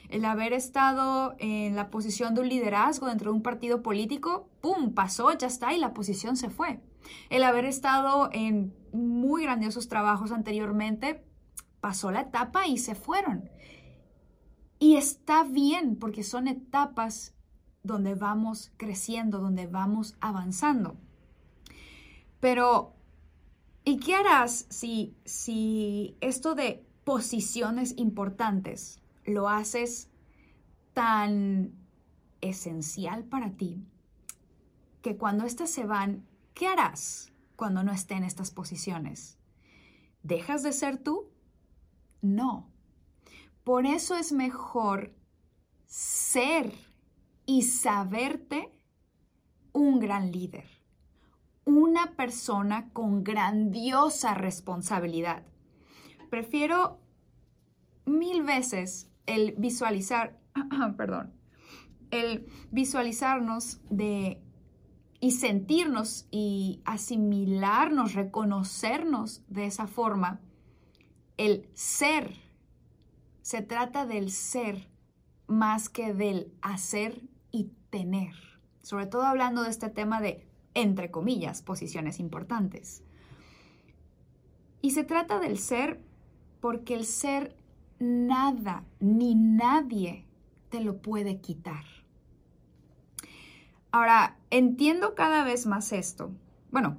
El 0.09 0.24
haber 0.24 0.52
estado 0.52 1.35
en 1.38 1.76
la 1.76 1.90
posición 1.90 2.35
de 2.35 2.40
un 2.40 2.48
liderazgo 2.48 3.07
dentro 3.07 3.31
de 3.31 3.37
un 3.37 3.42
partido 3.42 3.83
político, 3.83 4.48
¡pum! 4.61 4.94
Pasó, 4.94 5.37
ya 5.37 5.46
está 5.46 5.72
y 5.72 5.78
la 5.78 5.92
posición 5.92 6.37
se 6.37 6.50
fue. 6.50 6.81
El 7.28 7.42
haber 7.42 7.64
estado 7.64 8.31
en 8.33 8.74
muy 8.92 9.42
grandiosos 9.42 9.88
trabajos 9.88 10.33
anteriormente, 10.33 11.24
pasó 11.81 12.11
la 12.11 12.22
etapa 12.22 12.66
y 12.66 12.78
se 12.78 12.94
fueron. 12.94 13.50
Y 14.78 14.96
está 14.96 15.42
bien 15.44 15.96
porque 15.96 16.22
son 16.22 16.48
etapas 16.48 17.35
donde 17.83 18.14
vamos 18.14 18.73
creciendo, 18.77 19.38
donde 19.38 19.67
vamos 19.67 20.17
avanzando. 20.21 20.97
Pero, 22.41 22.95
¿y 23.85 23.99
qué 23.99 24.14
harás 24.14 24.67
si, 24.69 25.17
si 25.25 26.17
esto 26.21 26.55
de 26.55 26.87
posiciones 27.05 27.95
importantes 27.97 29.01
lo 29.25 29.49
haces 29.49 30.11
tan 30.93 31.73
esencial 32.41 33.25
para 33.25 33.53
ti 33.53 33.85
que 35.03 35.17
cuando 35.17 35.45
éstas 35.45 35.71
se 35.71 35.87
van, 35.87 36.27
¿qué 36.55 36.67
harás? 36.67 37.33
cuando 37.59 37.83
no 37.83 37.91
esté 37.91 38.14
en 38.14 38.23
estas 38.23 38.53
posiciones. 38.53 39.37
¿Dejas 40.23 40.62
de 40.62 40.73
ser 40.73 40.97
tú? 40.97 41.29
No. 42.23 42.71
Por 43.64 43.85
eso 43.85 44.14
es 44.14 44.31
mejor 44.31 45.12
ser 45.85 46.73
y 47.51 47.63
saberte 47.63 48.71
un 49.73 50.01
gran 50.01 50.31
líder, 50.33 50.67
una 51.65 52.13
persona 52.15 52.91
con 52.93 53.25
grandiosa 53.25 54.35
responsabilidad. 54.35 55.45
Prefiero 56.29 57.01
mil 58.05 58.43
veces 58.43 59.11
el 59.25 59.55
visualizar, 59.57 60.39
perdón, 60.99 61.33
el 62.11 62.47
visualizarnos 62.71 63.81
de 63.89 64.43
y 65.19 65.31
sentirnos 65.31 66.29
y 66.31 66.83
asimilarnos, 66.85 68.13
reconocernos 68.13 69.43
de 69.49 69.65
esa 69.65 69.87
forma, 69.87 70.43
el 71.39 71.67
ser, 71.73 72.31
se 73.41 73.63
trata 73.63 74.05
del 74.05 74.31
ser 74.31 74.91
más 75.47 75.89
que 75.89 76.13
del 76.13 76.53
hacer 76.61 77.23
tener, 77.90 78.35
sobre 78.83 79.07
todo 79.07 79.22
hablando 79.22 79.62
de 79.62 79.70
este 79.70 79.88
tema 79.90 80.20
de, 80.20 80.46
entre 80.74 81.11
comillas, 81.11 81.62
posiciones 81.62 82.20
importantes. 82.20 83.03
Y 84.81 84.90
se 84.90 85.05
trata 85.05 85.40
del 85.40 85.59
ser 85.59 86.01
porque 86.61 86.94
el 86.94 87.05
ser 87.05 87.57
nada 87.98 88.85
ni 89.01 89.35
nadie 89.35 90.24
te 90.70 90.81
lo 90.81 90.98
puede 91.03 91.40
quitar. 91.40 91.85
Ahora, 93.90 94.37
entiendo 94.51 95.14
cada 95.14 95.44
vez 95.44 95.66
más 95.66 95.92
esto. 95.92 96.31
Bueno, 96.70 96.98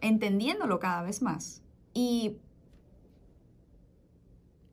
entendiéndolo 0.00 0.78
cada 0.78 1.02
vez 1.02 1.22
más. 1.22 1.62
Y 1.94 2.36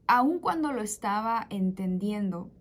aun 0.07 0.39
cuando 0.39 0.73
lo 0.73 0.81
estaba 0.81 1.47
entendiendo, 1.49 2.51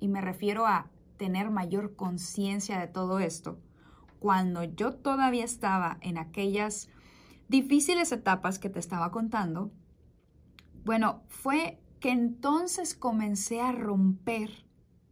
y 0.00 0.08
me 0.08 0.20
refiero 0.20 0.66
a 0.66 0.90
tener 1.22 1.52
mayor 1.52 1.94
conciencia 1.94 2.80
de 2.80 2.88
todo 2.88 3.20
esto, 3.20 3.60
cuando 4.18 4.64
yo 4.64 4.92
todavía 4.92 5.44
estaba 5.44 5.98
en 6.00 6.18
aquellas 6.18 6.88
difíciles 7.46 8.10
etapas 8.10 8.58
que 8.58 8.68
te 8.68 8.80
estaba 8.80 9.12
contando, 9.12 9.70
bueno, 10.84 11.22
fue 11.28 11.80
que 12.00 12.10
entonces 12.10 12.96
comencé 12.96 13.60
a 13.60 13.70
romper 13.70 14.66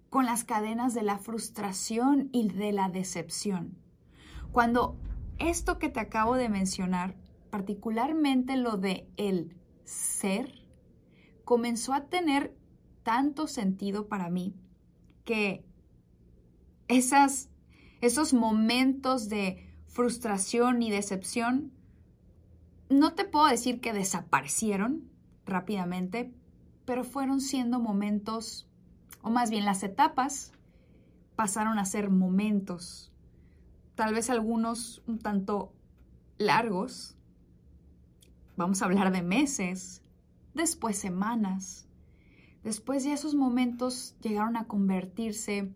con 0.08 0.26
las 0.26 0.42
cadenas 0.42 0.94
de 0.94 1.04
la 1.04 1.18
frustración 1.18 2.28
y 2.32 2.48
de 2.48 2.72
la 2.72 2.88
decepción. 2.88 3.78
Cuando 4.50 4.98
esto 5.38 5.78
que 5.78 5.90
te 5.90 6.00
acabo 6.00 6.34
de 6.34 6.48
mencionar, 6.48 7.14
particularmente 7.50 8.56
lo 8.56 8.78
de 8.78 9.08
el 9.16 9.54
ser, 9.84 10.66
comenzó 11.44 11.94
a 11.94 12.06
tener 12.06 12.56
tanto 13.04 13.46
sentido 13.46 14.08
para 14.08 14.28
mí 14.28 14.56
que 15.24 15.64
esas, 16.90 17.48
esos 18.00 18.35
momentos 18.35 19.29
de 19.29 19.72
frustración 19.87 20.83
y 20.83 20.90
decepción, 20.90 21.72
no 22.88 23.14
te 23.14 23.24
puedo 23.24 23.46
decir 23.46 23.81
que 23.81 23.92
desaparecieron 23.92 25.09
rápidamente, 25.46 26.35
pero 26.85 27.05
fueron 27.05 27.40
siendo 27.40 27.79
momentos, 27.79 28.68
o 29.22 29.31
más 29.31 29.50
bien 29.50 29.64
las 29.64 29.83
etapas, 29.83 30.53
pasaron 31.37 31.79
a 31.79 31.85
ser 31.85 32.11
momentos, 32.11 33.12
tal 33.94 34.12
vez 34.12 34.29
algunos 34.29 35.03
un 35.07 35.18
tanto 35.18 35.72
largos, 36.38 37.16
vamos 38.57 38.83
a 38.83 38.87
hablar 38.87 39.12
de 39.12 39.22
meses, 39.22 40.03
después 40.55 40.98
semanas, 40.98 41.88
después 42.64 43.05
de 43.05 43.12
esos 43.12 43.35
momentos 43.35 44.16
llegaron 44.20 44.57
a 44.57 44.66
convertirse 44.66 45.72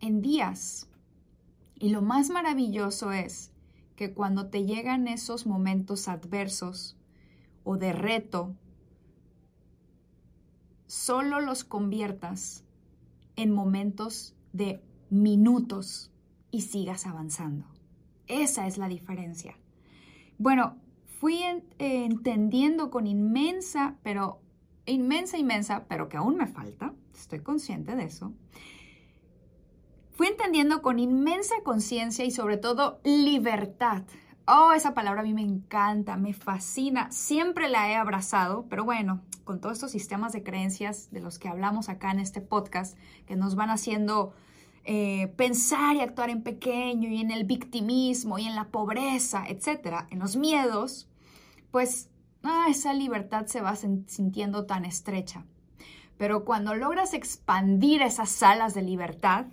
en 0.00 0.22
días. 0.22 0.88
Y 1.78 1.90
lo 1.90 2.02
más 2.02 2.30
maravilloso 2.30 3.12
es 3.12 3.52
que 3.96 4.12
cuando 4.12 4.48
te 4.48 4.64
llegan 4.64 5.08
esos 5.08 5.46
momentos 5.46 6.08
adversos 6.08 6.96
o 7.64 7.76
de 7.76 7.92
reto 7.92 8.54
solo 10.86 11.40
los 11.40 11.64
conviertas 11.64 12.64
en 13.36 13.52
momentos 13.52 14.34
de 14.52 14.82
minutos 15.08 16.10
y 16.50 16.62
sigas 16.62 17.06
avanzando. 17.06 17.66
Esa 18.26 18.66
es 18.66 18.78
la 18.78 18.88
diferencia. 18.88 19.56
Bueno, 20.38 20.76
fui 21.20 21.40
entendiendo 21.78 22.90
con 22.90 23.06
inmensa, 23.06 23.98
pero 24.02 24.40
inmensa, 24.86 25.38
inmensa, 25.38 25.84
pero 25.88 26.08
que 26.08 26.16
aún 26.16 26.36
me 26.36 26.46
falta, 26.46 26.94
estoy 27.14 27.40
consciente 27.40 27.94
de 27.94 28.04
eso. 28.04 28.32
Fui 30.20 30.28
entendiendo 30.28 30.82
con 30.82 30.98
inmensa 30.98 31.54
conciencia 31.64 32.26
y 32.26 32.30
sobre 32.30 32.58
todo 32.58 33.00
libertad 33.04 34.02
Oh, 34.46 34.72
esa 34.74 34.92
palabra 34.92 35.22
a 35.22 35.24
mí 35.24 35.32
me 35.32 35.40
encanta, 35.40 36.18
me 36.18 36.34
fascina, 36.34 37.10
siempre 37.10 37.70
la 37.70 37.90
he 37.90 37.96
abrazado, 37.96 38.66
pero 38.68 38.84
bueno, 38.84 39.22
con 39.44 39.62
todos 39.62 39.76
estos 39.76 39.92
sistemas 39.92 40.34
de 40.34 40.42
creencias 40.42 41.10
de 41.10 41.20
los 41.20 41.38
que 41.38 41.48
hablamos 41.48 41.88
acá 41.88 42.10
en 42.10 42.20
este 42.20 42.42
podcast, 42.42 42.98
que 43.24 43.34
nos 43.34 43.54
van 43.54 43.70
haciendo 43.70 44.34
eh, 44.84 45.28
pensar 45.38 45.96
y 45.96 46.00
actuar 46.02 46.28
en 46.28 46.42
pequeño 46.42 47.08
y 47.08 47.22
en 47.22 47.30
el 47.30 47.44
victimismo 47.44 48.38
y 48.38 48.46
en 48.46 48.56
la 48.56 48.68
pobreza, 48.68 49.44
etcétera, 49.48 50.06
en 50.10 50.18
los 50.18 50.36
miedos, 50.36 51.08
pues 51.70 52.10
ah, 52.42 52.66
esa 52.68 52.92
libertad 52.92 53.46
se 53.46 53.62
va 53.62 53.74
sintiendo 53.74 54.66
tan 54.66 54.84
estrecha. 54.84 55.46
Pero 56.18 56.44
cuando 56.44 56.74
logras 56.74 57.14
expandir 57.14 58.02
esas 58.02 58.28
salas 58.28 58.74
de 58.74 58.82
libertad, 58.82 59.46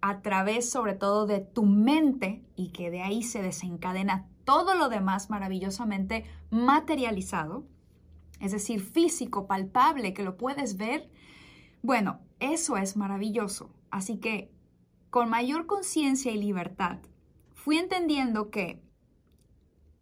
a 0.00 0.20
través 0.22 0.70
sobre 0.70 0.94
todo 0.94 1.26
de 1.26 1.40
tu 1.40 1.64
mente 1.64 2.44
y 2.56 2.68
que 2.68 2.90
de 2.90 3.02
ahí 3.02 3.22
se 3.22 3.42
desencadena 3.42 4.26
todo 4.44 4.74
lo 4.74 4.88
demás 4.88 5.30
maravillosamente 5.30 6.24
materializado, 6.50 7.64
es 8.40 8.52
decir, 8.52 8.80
físico, 8.80 9.46
palpable, 9.46 10.14
que 10.14 10.22
lo 10.22 10.36
puedes 10.36 10.76
ver, 10.76 11.10
bueno, 11.82 12.20
eso 12.40 12.76
es 12.76 12.96
maravilloso. 12.96 13.70
Así 13.90 14.18
que 14.18 14.50
con 15.10 15.30
mayor 15.30 15.66
conciencia 15.66 16.32
y 16.32 16.38
libertad, 16.38 16.98
fui 17.54 17.78
entendiendo 17.78 18.50
que 18.50 18.80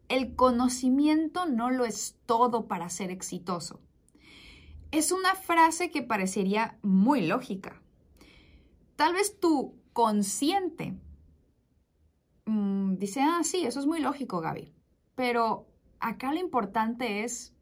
el 0.09 0.35
conocimiento 0.37 1.47
no 1.47 1.71
lo 1.71 1.85
es 1.85 2.17
todo 2.27 2.67
para 2.67 2.89
ser 2.89 3.11
exitoso. 3.11 3.81
Es 4.93 5.11
una 5.11 5.35
frase 5.35 5.91
que 5.91 6.03
parecería 6.03 6.79
muy 6.83 7.27
lógica. 7.27 7.83
Tal 8.95 9.15
vez 9.15 9.39
tu 9.41 9.75
consciente 9.97 10.95
Mm, 12.47 12.97
dice, 12.99 13.21
ah, 13.21 13.41
sí, 13.43 13.67
eso 13.67 13.81
es 13.81 13.87
muy 13.87 14.01
lógico, 14.01 14.41
Gaby. 14.41 14.73
Pero 15.15 15.67
acá 16.01 16.33
lo 16.33 16.39
importante 16.39 17.25
es 17.25 17.55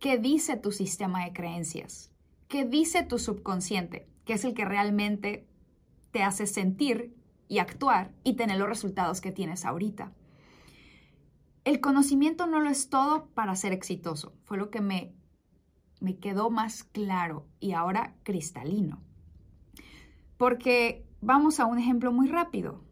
qué 0.00 0.18
dice 0.18 0.56
tu 0.56 0.72
sistema 0.72 1.24
de 1.24 1.32
creencias, 1.32 2.10
qué 2.48 2.64
dice 2.64 3.04
tu 3.04 3.18
subconsciente, 3.18 4.08
que 4.24 4.32
es 4.32 4.44
el 4.44 4.54
que 4.54 4.64
realmente 4.64 5.46
te 6.10 6.22
hace 6.22 6.46
sentir 6.46 7.14
y 7.48 7.58
actuar 7.58 8.12
y 8.24 8.34
tener 8.34 8.58
los 8.58 8.68
resultados 8.68 9.20
que 9.20 9.30
tienes 9.30 9.64
ahorita. 9.64 10.12
El 11.64 11.80
conocimiento 11.80 12.46
no 12.46 12.60
lo 12.60 12.70
es 12.70 12.88
todo 12.88 13.26
para 13.34 13.54
ser 13.54 13.72
exitoso, 13.72 14.32
fue 14.44 14.56
lo 14.56 14.70
que 14.70 14.80
me, 14.80 15.14
me 16.00 16.16
quedó 16.16 16.50
más 16.50 16.82
claro 16.82 17.46
y 17.60 17.72
ahora 17.72 18.14
cristalino. 18.24 19.02
Porque 20.38 21.04
vamos 21.22 21.60
a 21.60 21.66
un 21.66 21.78
ejemplo 21.78 22.12
muy 22.12 22.28
rápido. 22.28 22.82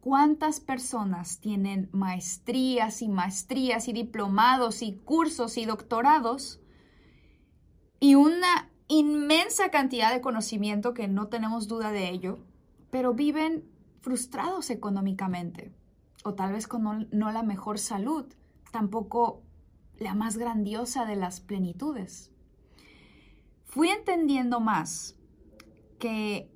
¿Cuántas 0.00 0.58
personas 0.58 1.38
tienen 1.38 1.88
maestrías 1.92 3.02
y 3.02 3.08
maestrías 3.08 3.88
y 3.88 3.92
diplomados 3.92 4.82
y 4.82 4.94
cursos 4.96 5.58
y 5.58 5.66
doctorados 5.66 6.60
y 8.00 8.14
una 8.14 8.70
inmensa 8.88 9.70
cantidad 9.70 10.12
de 10.12 10.22
conocimiento 10.22 10.94
que 10.94 11.08
no 11.08 11.28
tenemos 11.28 11.68
duda 11.68 11.92
de 11.92 12.08
ello, 12.08 12.38
pero 12.90 13.12
viven 13.12 13.64
frustrados 14.00 14.70
económicamente 14.70 15.72
o 16.24 16.34
tal 16.34 16.52
vez 16.52 16.66
con 16.66 17.08
no, 17.10 17.32
la 17.32 17.42
mejor 17.42 17.78
salud, 17.78 18.24
tampoco 18.72 19.42
la 19.98 20.14
más 20.14 20.38
grandiosa 20.38 21.04
de 21.04 21.16
las 21.16 21.40
plenitudes? 21.40 22.32
Fui 23.66 23.90
entendiendo 23.90 24.60
más 24.60 25.16
que 25.98 26.50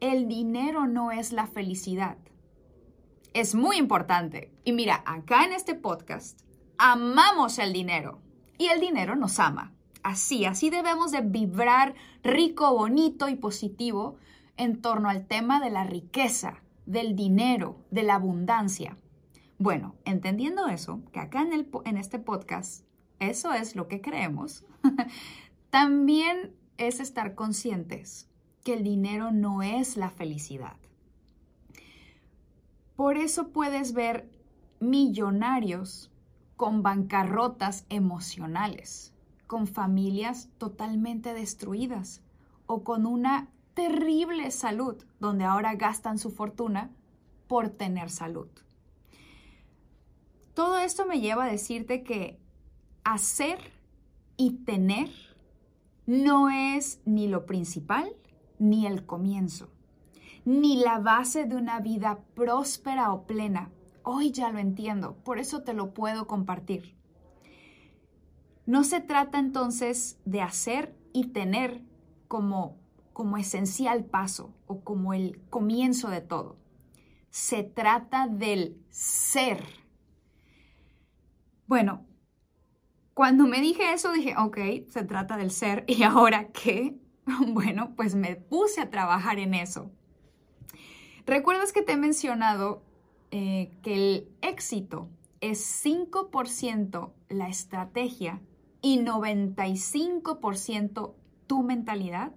el 0.00 0.28
dinero 0.28 0.86
no 0.86 1.12
es 1.12 1.32
la 1.32 1.46
felicidad 1.46 2.16
es 3.34 3.54
muy 3.54 3.76
importante. 3.76 4.52
Y 4.64 4.72
mira, 4.72 5.02
acá 5.06 5.44
en 5.44 5.52
este 5.52 5.74
podcast 5.74 6.40
amamos 6.78 7.58
el 7.58 7.72
dinero 7.72 8.20
y 8.58 8.66
el 8.66 8.80
dinero 8.80 9.16
nos 9.16 9.38
ama. 9.38 9.72
Así, 10.02 10.46
así 10.46 10.70
debemos 10.70 11.12
de 11.12 11.20
vibrar 11.20 11.94
rico, 12.22 12.74
bonito 12.74 13.28
y 13.28 13.36
positivo 13.36 14.16
en 14.56 14.80
torno 14.80 15.08
al 15.08 15.26
tema 15.26 15.60
de 15.60 15.70
la 15.70 15.84
riqueza, 15.84 16.62
del 16.86 17.14
dinero, 17.14 17.84
de 17.90 18.02
la 18.02 18.14
abundancia. 18.14 18.96
Bueno, 19.58 19.94
entendiendo 20.04 20.68
eso, 20.68 21.02
que 21.12 21.20
acá 21.20 21.42
en, 21.42 21.52
el, 21.52 21.68
en 21.84 21.98
este 21.98 22.18
podcast 22.18 22.84
eso 23.18 23.52
es 23.52 23.76
lo 23.76 23.88
que 23.88 24.00
creemos, 24.00 24.64
también 25.70 26.54
es 26.78 26.98
estar 26.98 27.34
conscientes 27.34 28.29
que 28.64 28.74
el 28.74 28.84
dinero 28.84 29.30
no 29.30 29.62
es 29.62 29.96
la 29.96 30.10
felicidad. 30.10 30.76
Por 32.96 33.16
eso 33.16 33.48
puedes 33.48 33.92
ver 33.94 34.28
millonarios 34.78 36.10
con 36.56 36.82
bancarrotas 36.82 37.86
emocionales, 37.88 39.14
con 39.46 39.66
familias 39.66 40.50
totalmente 40.58 41.32
destruidas 41.32 42.20
o 42.66 42.84
con 42.84 43.06
una 43.06 43.48
terrible 43.74 44.50
salud 44.50 45.02
donde 45.18 45.44
ahora 45.44 45.74
gastan 45.74 46.18
su 46.18 46.30
fortuna 46.30 46.90
por 47.48 47.70
tener 47.70 48.10
salud. 48.10 48.48
Todo 50.54 50.78
esto 50.78 51.06
me 51.06 51.20
lleva 51.20 51.44
a 51.44 51.50
decirte 51.50 52.02
que 52.02 52.38
hacer 53.04 53.58
y 54.36 54.50
tener 54.64 55.08
no 56.06 56.50
es 56.50 57.00
ni 57.06 57.28
lo 57.28 57.46
principal 57.46 58.14
ni 58.60 58.86
el 58.86 59.04
comienzo 59.04 59.68
ni 60.44 60.76
la 60.76 60.98
base 60.98 61.44
de 61.44 61.56
una 61.56 61.80
vida 61.80 62.20
próspera 62.34 63.12
o 63.12 63.26
plena. 63.26 63.70
Hoy 64.02 64.30
ya 64.30 64.50
lo 64.50 64.58
entiendo, 64.58 65.16
por 65.22 65.38
eso 65.38 65.62
te 65.62 65.74
lo 65.74 65.92
puedo 65.92 66.26
compartir. 66.26 66.96
No 68.66 68.84
se 68.84 69.00
trata 69.00 69.38
entonces 69.38 70.18
de 70.24 70.40
hacer 70.42 70.96
y 71.12 71.28
tener 71.28 71.82
como, 72.28 72.78
como 73.12 73.36
esencial 73.36 74.04
paso 74.04 74.54
o 74.66 74.80
como 74.82 75.12
el 75.12 75.40
comienzo 75.50 76.08
de 76.08 76.20
todo. 76.20 76.56
Se 77.30 77.62
trata 77.62 78.26
del 78.26 78.80
ser. 78.88 79.64
Bueno, 81.66 82.06
cuando 83.14 83.46
me 83.46 83.60
dije 83.60 83.92
eso 83.92 84.12
dije, 84.12 84.34
ok, 84.36 84.58
se 84.88 85.04
trata 85.04 85.36
del 85.36 85.50
ser 85.50 85.84
y 85.88 86.02
ahora 86.02 86.48
qué? 86.48 86.98
Bueno, 87.48 87.94
pues 87.96 88.14
me 88.14 88.36
puse 88.36 88.80
a 88.80 88.90
trabajar 88.90 89.38
en 89.38 89.54
eso. 89.54 89.90
¿Recuerdas 91.26 91.72
que 91.72 91.82
te 91.82 91.92
he 91.92 91.96
mencionado 91.96 92.82
eh, 93.30 93.70
que 93.82 93.94
el 93.94 94.28
éxito 94.42 95.08
es 95.40 95.84
5% 95.84 97.12
la 97.28 97.48
estrategia 97.48 98.40
y 98.82 99.00
95% 99.00 101.14
tu 101.46 101.62
mentalidad? 101.62 102.32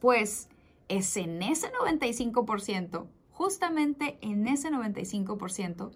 Pues 0.00 0.48
es 0.88 1.16
en 1.16 1.42
ese 1.42 1.70
95%, 1.72 3.06
justamente 3.30 4.18
en 4.22 4.48
ese 4.48 4.70
95%, 4.70 5.92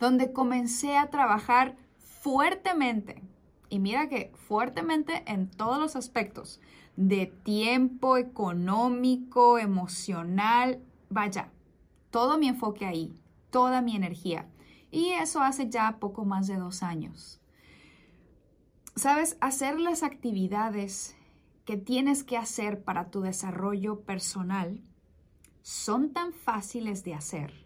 donde 0.00 0.32
comencé 0.32 0.96
a 0.96 1.10
trabajar 1.10 1.76
fuertemente. 1.98 3.22
Y 3.68 3.78
mira 3.78 4.08
que 4.08 4.32
fuertemente 4.34 5.24
en 5.26 5.50
todos 5.50 5.78
los 5.78 5.96
aspectos, 5.96 6.60
de 6.96 7.26
tiempo, 7.26 8.16
económico, 8.16 9.58
emocional, 9.58 10.82
vaya, 11.10 11.50
todo 12.10 12.38
mi 12.38 12.48
enfoque 12.48 12.86
ahí, 12.86 13.16
toda 13.50 13.80
mi 13.82 13.96
energía. 13.96 14.48
Y 14.90 15.10
eso 15.10 15.40
hace 15.40 15.68
ya 15.68 15.98
poco 15.98 16.24
más 16.24 16.46
de 16.46 16.56
dos 16.56 16.82
años. 16.82 17.40
Sabes, 18.94 19.36
hacer 19.40 19.80
las 19.80 20.04
actividades 20.04 21.16
que 21.64 21.76
tienes 21.76 22.22
que 22.22 22.36
hacer 22.36 22.84
para 22.84 23.10
tu 23.10 23.22
desarrollo 23.22 24.02
personal 24.02 24.80
son 25.62 26.12
tan 26.12 26.32
fáciles 26.32 27.02
de 27.02 27.14
hacer 27.14 27.64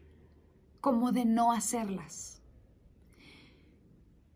como 0.80 1.12
de 1.12 1.24
no 1.24 1.52
hacerlas. 1.52 2.37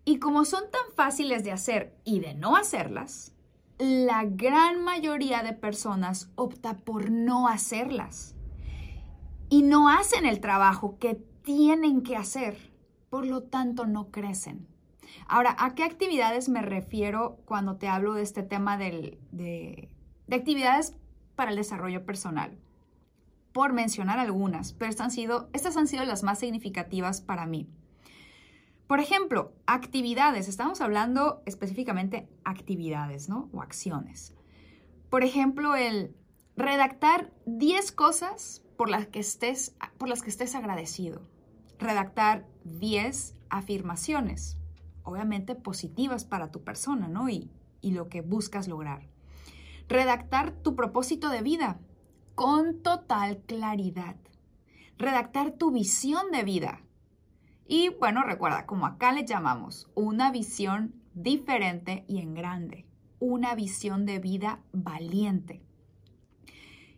Y 0.05 0.19
como 0.19 0.45
son 0.45 0.65
tan 0.71 0.95
fáciles 0.97 1.45
de 1.45 1.53
hacer 1.53 1.97
y 2.05 2.21
de 2.21 2.35
no 2.35 2.57
hacerlas, 2.57 3.33
la 3.79 4.25
gran 4.25 4.83
mayoría 4.83 5.43
de 5.43 5.53
personas 5.53 6.31
opta 6.35 6.77
por 6.79 7.11
no 7.11 7.49
hacerlas 7.49 8.35
y 9.49 9.63
no 9.63 9.89
hacen 9.89 10.25
el 10.27 10.41
trabajo 10.41 10.99
que 10.99 11.15
tienen 11.43 12.03
que 12.03 12.17
hacer, 12.17 12.73
por 13.11 13.27
lo 13.27 13.43
tanto 13.43 13.87
no 13.87 14.11
crecen. 14.11 14.67
Ahora, 15.27 15.55
¿a 15.59 15.75
qué 15.75 15.85
actividades 15.85 16.49
me 16.49 16.63
refiero 16.63 17.39
cuando 17.45 17.77
te 17.77 17.89
hablo 17.89 18.15
de 18.15 18.23
este 18.23 18.43
tema 18.43 18.79
de, 18.79 19.19
de 19.31 19.89
actividades 20.35 20.97
para 21.37 21.51
el 21.51 21.57
desarrollo 21.57 22.05
personal? 22.05 22.57
Por 23.53 23.73
mencionar 23.73 24.19
algunas, 24.19 24.73
pero 24.73 24.91
estas 24.91 25.05
han, 25.05 25.11
sido, 25.11 25.51
estas 25.53 25.77
han 25.77 25.87
sido 25.87 26.05
las 26.05 26.23
más 26.23 26.39
significativas 26.39 27.21
para 27.21 27.47
mí. 27.47 27.69
Por 28.93 29.01
ejemplo, 29.01 29.55
actividades. 29.67 30.49
Estamos 30.49 30.83
hablando 30.83 31.43
específicamente 31.47 32.29
actividades, 32.45 33.27
¿no? 33.27 33.49
O 33.51 33.63
acciones. 33.63 34.35
Por 35.09 35.25
ejemplo, 35.25 35.77
el 35.77 36.15
redactar 36.57 37.33
10 37.47 37.91
cosas 37.93 38.63
por 38.77 38.91
las 38.91 39.07
que 39.07 39.21
estés, 39.21 39.75
por 39.97 40.11
las 40.11 40.21
que 40.21 40.29
estés 40.29 40.55
agradecido. 40.55 41.23
Redactar 41.79 42.47
10 42.65 43.35
afirmaciones, 43.49 44.59
obviamente 45.05 45.55
positivas 45.55 46.27
para 46.27 46.51
tu 46.51 46.63
persona, 46.63 47.09
¿no? 47.09 47.31
Y, 47.31 47.51
y 47.81 47.93
lo 47.93 48.11
que 48.11 48.21
buscas 48.21 48.69
lograr. 48.69 49.09
Redactar 49.89 50.53
tu 50.53 50.77
propósito 50.77 51.31
de 51.31 51.41
vida 51.41 51.81
con 52.35 52.83
total 52.83 53.39
claridad. 53.47 54.17
Redactar 54.99 55.53
tu 55.53 55.71
visión 55.71 56.31
de 56.31 56.45
vida 56.45 56.83
y 57.67 57.91
bueno, 57.91 58.23
recuerda, 58.25 58.67
como 58.67 58.87
acá 58.87 59.13
le 59.13 59.25
llamamos, 59.25 59.91
una 59.95 60.31
visión 60.31 60.95
diferente 61.15 62.05
y 62.09 62.19
en 62.19 62.35
grande, 62.35 62.87
una 63.19 63.55
visión 63.55 64.05
de 64.07 64.19
vida 64.19 64.61
valiente. 64.73 65.63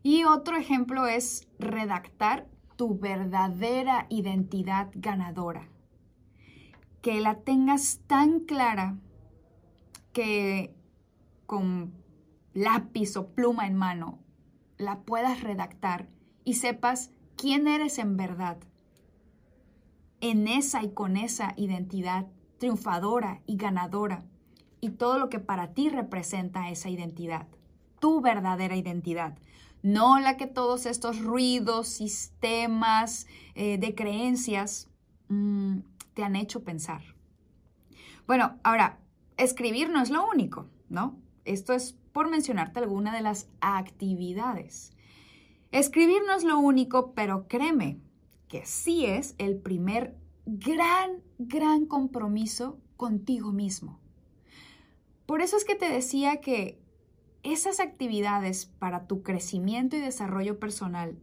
Y 0.03 0.24
otro 0.24 0.57
ejemplo 0.57 1.07
es 1.07 1.48
redactar 1.59 2.46
tu 2.77 2.98
verdadera 2.98 4.07
identidad 4.11 4.90
ganadora. 4.94 5.68
Que 7.03 7.20
la 7.20 7.40
tengas 7.40 8.00
tan 8.07 8.40
clara 8.40 8.96
que 10.12 10.74
con 11.46 11.92
lápiz 12.53 13.16
o 13.16 13.29
pluma 13.29 13.66
en 13.66 13.77
mano 13.77 14.18
la 14.79 15.00
puedas 15.00 15.42
redactar 15.42 16.09
y 16.44 16.55
sepas 16.55 17.11
quién 17.37 17.66
eres 17.68 17.98
en 17.98 18.16
verdad 18.16 18.59
en 20.24 20.48
esa 20.48 20.82
y 20.82 20.88
con 20.88 21.18
esa 21.18 21.52
identidad 21.58 22.26
triunfadora 22.56 23.42
y 23.44 23.56
ganadora 23.56 24.24
y 24.80 24.88
todo 24.88 25.18
lo 25.18 25.28
que 25.28 25.38
para 25.38 25.74
ti 25.74 25.90
representa 25.90 26.70
esa 26.70 26.88
identidad, 26.88 27.46
tu 28.00 28.22
verdadera 28.22 28.74
identidad, 28.74 29.37
no 29.82 30.18
la 30.18 30.38
que 30.38 30.46
todos 30.46 30.87
estos 30.87 31.20
ruidos, 31.20 31.88
sistemas 31.88 33.26
eh, 33.54 33.76
de 33.76 33.94
creencias 33.94 34.88
mm, 35.28 35.80
te 36.14 36.24
han 36.24 36.37
hecho 36.37 36.64
pensar. 36.64 37.02
Bueno, 38.26 38.58
ahora, 38.62 39.00
escribir 39.37 39.90
no 39.90 40.00
es 40.00 40.08
lo 40.08 40.26
único, 40.26 40.70
¿no? 40.88 41.18
Esto 41.44 41.74
es 41.74 41.98
por 42.14 42.30
mencionarte 42.30 42.78
alguna 42.78 43.14
de 43.14 43.20
las 43.20 43.50
actividades. 43.60 44.94
Escribir 45.70 46.22
no 46.26 46.34
es 46.34 46.44
lo 46.44 46.58
único, 46.58 47.12
pero 47.12 47.46
créeme, 47.46 47.98
que 48.54 48.66
sí 48.66 49.04
es 49.04 49.34
el 49.38 49.56
primer 49.56 50.16
gran, 50.46 51.24
gran 51.40 51.86
compromiso 51.86 52.78
contigo 52.96 53.50
mismo. 53.50 53.98
Por 55.26 55.40
eso 55.40 55.56
es 55.56 55.64
que 55.64 55.74
te 55.74 55.88
decía 55.88 56.40
que 56.40 56.80
esas 57.42 57.80
actividades 57.80 58.66
para 58.66 59.08
tu 59.08 59.24
crecimiento 59.24 59.96
y 59.96 60.00
desarrollo 60.00 60.60
personal, 60.60 61.18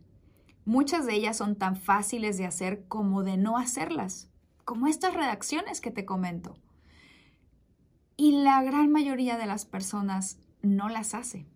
muchas 0.66 1.06
de 1.06 1.14
ellas 1.14 1.38
son 1.38 1.56
tan 1.56 1.78
fáciles 1.78 2.38
de 2.38 2.48
hacer 2.48 2.86
como 2.90 3.24
de 3.24 3.38
no 3.38 3.58
hacerlas, 3.58 4.30
como 4.66 4.88
estas 4.88 5.14
redacciones 5.14 5.80
que 5.80 5.92
te 5.92 6.04
comento. 6.04 6.58
Y 8.18 8.44
la 8.44 8.62
gran 8.62 8.92
mayoría 8.92 9.38
de 9.38 9.46
las 9.46 9.64
personas 9.64 10.38
no 10.62 10.90
las 10.90 11.14
hace. 11.14 11.48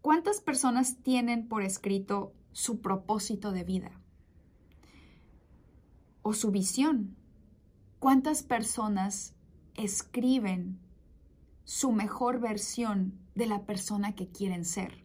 ¿Cuántas 0.00 0.40
personas 0.40 0.98
tienen 1.02 1.48
por 1.48 1.64
escrito 1.64 2.34
su 2.52 2.80
propósito 2.80 3.50
de 3.50 3.64
vida? 3.64 4.01
O 6.22 6.32
su 6.32 6.50
visión. 6.50 7.16
¿Cuántas 7.98 8.42
personas 8.42 9.34
escriben 9.74 10.78
su 11.64 11.92
mejor 11.92 12.40
versión 12.40 13.18
de 13.34 13.46
la 13.46 13.62
persona 13.62 14.14
que 14.14 14.28
quieren 14.28 14.64
ser? 14.64 15.04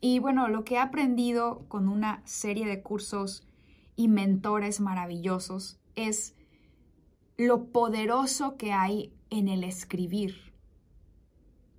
Y 0.00 0.20
bueno, 0.20 0.48
lo 0.48 0.64
que 0.64 0.74
he 0.74 0.78
aprendido 0.78 1.66
con 1.68 1.88
una 1.88 2.22
serie 2.24 2.66
de 2.66 2.82
cursos 2.82 3.46
y 3.96 4.08
mentores 4.08 4.80
maravillosos 4.80 5.80
es 5.96 6.34
lo 7.36 7.66
poderoso 7.66 8.56
que 8.56 8.72
hay 8.72 9.12
en 9.30 9.48
el 9.48 9.64
escribir, 9.64 10.52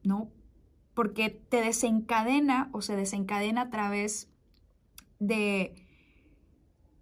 ¿no? 0.04 0.30
Porque 0.94 1.30
te 1.30 1.62
desencadena 1.62 2.70
o 2.74 2.82
se 2.82 2.96
desencadena 2.96 3.62
a 3.62 3.70
través 3.70 4.30
de 5.20 5.76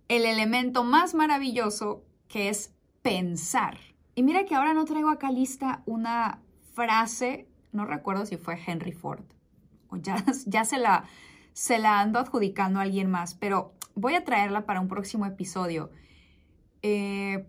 el 0.08 0.26
elemento 0.26 0.84
más 0.84 1.14
maravilloso 1.14 2.04
que 2.28 2.50
es 2.50 2.74
pensar. 3.02 3.78
Y 4.16 4.24
mira 4.24 4.46
que 4.46 4.56
ahora 4.56 4.74
no 4.74 4.86
traigo 4.86 5.10
acá 5.10 5.32
lista 5.32 5.84
una 5.86 6.42
frase, 6.74 7.48
no 7.72 7.86
recuerdo 7.86 8.26
si 8.26 8.38
fue 8.38 8.60
Henry 8.66 8.92
Ford 8.92 9.24
o 9.90 9.98
ya, 9.98 10.24
ya 10.46 10.66
se, 10.66 10.78
la, 10.78 11.06
se 11.54 11.80
la 11.80 12.00
ando 12.00 12.20
adjudicando 12.20 12.80
a 12.80 12.84
alguien 12.84 13.10
más, 13.10 13.36
pero 13.36 13.74
voy 13.96 14.16
a 14.16 14.24
traerla 14.24 14.66
para 14.66 14.80
un 14.80 14.88
próximo 14.88 15.26
episodio. 15.26 15.92
Eh, 16.82 17.48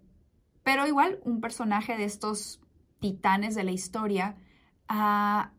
pero 0.62 0.86
igual, 0.86 1.20
un 1.24 1.40
personaje 1.40 1.96
de 1.96 2.04
estos 2.04 2.60
titanes 3.00 3.54
de 3.54 3.64
la 3.64 3.70
historia 3.70 4.36
ah, 4.88 5.52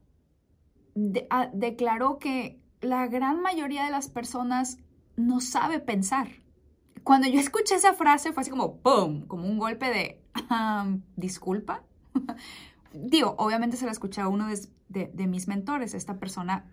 ah, 1.30 1.50
declaró 1.54 2.20
que 2.20 2.60
la 2.82 3.08
gran 3.08 3.42
mayoría 3.42 3.86
de 3.86 3.92
las 3.92 4.10
personas 4.10 4.78
no 5.16 5.42
sabe 5.42 5.80
pensar 5.80 6.28
cuando 7.04 7.28
yo 7.28 7.40
escuché 7.40 7.76
esa 7.76 7.94
frase 7.94 8.34
fue 8.34 8.42
así 8.42 8.50
como 8.52 8.78
¡pum! 8.78 9.26
Como 9.28 9.48
un 9.48 9.58
golpe 9.58 9.90
de 9.90 10.22
disculpa. 11.16 11.84
Digo, 12.94 13.36
obviamente 13.38 13.78
se 13.78 13.86
la 13.86 13.92
escuché 13.92 14.22
a 14.22 14.28
uno 14.28 14.48
de, 14.88 15.28
mis 15.28 15.48
mentores. 15.48 15.94
Esta 15.94 16.18
persona 16.18 16.66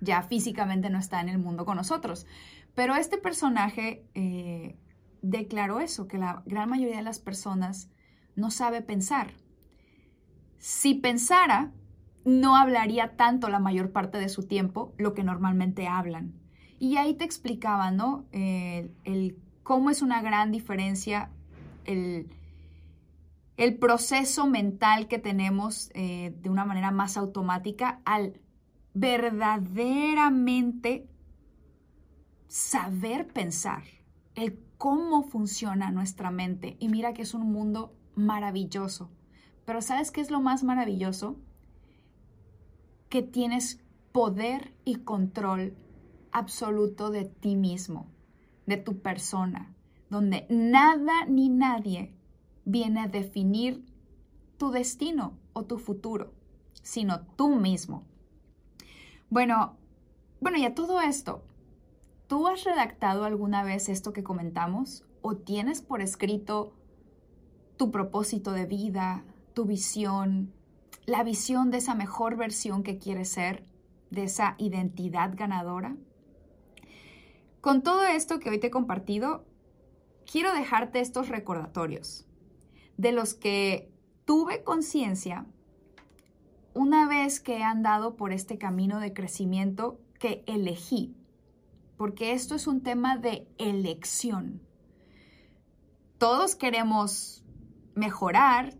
ya 0.00 0.22
físicamente 0.22 0.90
no 0.90 0.98
está 0.98 1.20
en 1.20 1.28
el 1.28 1.38
mundo 1.38 1.64
con 1.64 1.76
nosotros. 1.76 2.26
Pero 2.74 2.94
este 2.96 3.18
personaje 3.18 4.04
eh, 4.14 4.76
declaró 5.22 5.80
eso, 5.80 6.06
que 6.06 6.18
la 6.18 6.42
gran 6.46 6.68
mayoría 6.68 6.96
de 6.96 7.02
las 7.02 7.18
personas 7.18 7.90
no 8.36 8.50
sabe 8.50 8.82
pensar. 8.82 9.32
Si 10.58 10.94
pensara, 10.94 11.72
no 12.24 12.56
hablaría 12.56 13.16
tanto 13.16 13.48
la 13.48 13.58
mayor 13.58 13.90
parte 13.90 14.18
de 14.18 14.28
su 14.28 14.46
tiempo 14.46 14.92
lo 14.98 15.14
que 15.14 15.24
normalmente 15.24 15.88
hablan. 15.88 16.34
Y 16.78 16.96
ahí 16.96 17.14
te 17.14 17.24
explicaba, 17.24 17.90
¿no? 17.90 18.26
el, 18.32 19.36
cómo 19.68 19.90
es 19.90 20.00
una 20.00 20.22
gran 20.22 20.50
diferencia 20.50 21.28
el, 21.84 22.30
proceso 23.78 24.46
mental 24.46 25.08
que 25.08 25.18
tenemos 25.18 25.90
eh, 25.92 26.34
de 26.40 26.48
una 26.48 26.64
manera 26.64 26.90
más 26.90 27.18
automática 27.18 28.00
al 28.06 28.40
verdaderamente 28.94 31.06
saber 32.46 33.26
pensar, 33.26 33.82
el 34.34 34.58
cómo 34.78 35.24
funciona 35.24 35.90
nuestra 35.90 36.30
mente. 36.30 36.78
Y 36.80 36.88
mira 36.88 37.12
que 37.12 37.20
es 37.20 37.34
un 37.34 37.52
mundo 37.52 37.94
maravilloso. 38.14 39.10
Pero 39.66 39.82
¿sabes 39.82 40.10
qué 40.10 40.22
es 40.22 40.30
lo 40.30 40.40
más 40.40 40.64
maravilloso? 40.64 41.36
Que 43.10 43.20
tienes 43.20 43.84
poder 44.12 44.72
y 44.86 44.94
control 44.94 45.76
absoluto 46.32 47.10
de 47.10 47.26
ti 47.26 47.54
mismo, 47.54 48.06
de 48.68 48.76
tu 48.76 49.00
persona, 49.00 49.74
donde 50.10 50.46
nada 50.50 51.24
ni 51.26 51.48
nadie 51.48 52.14
viene 52.66 53.00
a 53.00 53.08
definir 53.08 53.82
tu 54.58 54.70
destino 54.70 55.38
o 55.54 55.64
tu 55.64 55.78
futuro, 55.78 56.34
sino 56.82 57.22
tú 57.36 57.56
mismo. 57.56 58.04
Bueno, 59.30 59.78
bueno, 60.40 60.58
y 60.58 60.66
a 60.66 60.74
todo 60.74 61.00
esto, 61.00 61.42
¿tú 62.26 62.46
has 62.46 62.64
redactado 62.64 63.24
alguna 63.24 63.62
vez 63.62 63.88
esto 63.88 64.12
que 64.12 64.22
comentamos 64.22 65.02
o 65.22 65.34
tienes 65.34 65.80
por 65.80 66.02
escrito 66.02 66.74
tu 67.78 67.90
propósito 67.90 68.52
de 68.52 68.66
vida, 68.66 69.24
tu 69.54 69.64
visión, 69.64 70.52
la 71.06 71.22
visión 71.22 71.70
de 71.70 71.78
esa 71.78 71.94
mejor 71.94 72.36
versión 72.36 72.82
que 72.82 72.98
quieres 72.98 73.30
ser, 73.30 73.64
de 74.10 74.24
esa 74.24 74.56
identidad 74.58 75.32
ganadora? 75.34 75.96
Con 77.60 77.82
todo 77.82 78.04
esto 78.04 78.38
que 78.38 78.50
hoy 78.50 78.60
te 78.60 78.68
he 78.68 78.70
compartido, 78.70 79.44
quiero 80.30 80.54
dejarte 80.54 81.00
estos 81.00 81.28
recordatorios 81.28 82.26
de 82.96 83.12
los 83.12 83.34
que 83.34 83.90
tuve 84.24 84.62
conciencia 84.62 85.46
una 86.74 87.08
vez 87.08 87.40
que 87.40 87.58
he 87.58 87.62
andado 87.64 88.14
por 88.16 88.32
este 88.32 88.58
camino 88.58 89.00
de 89.00 89.12
crecimiento 89.12 90.00
que 90.20 90.44
elegí, 90.46 91.16
porque 91.96 92.32
esto 92.32 92.54
es 92.54 92.68
un 92.68 92.82
tema 92.82 93.16
de 93.16 93.48
elección. 93.58 94.62
Todos 96.18 96.54
queremos 96.54 97.44
mejorar, 97.94 98.74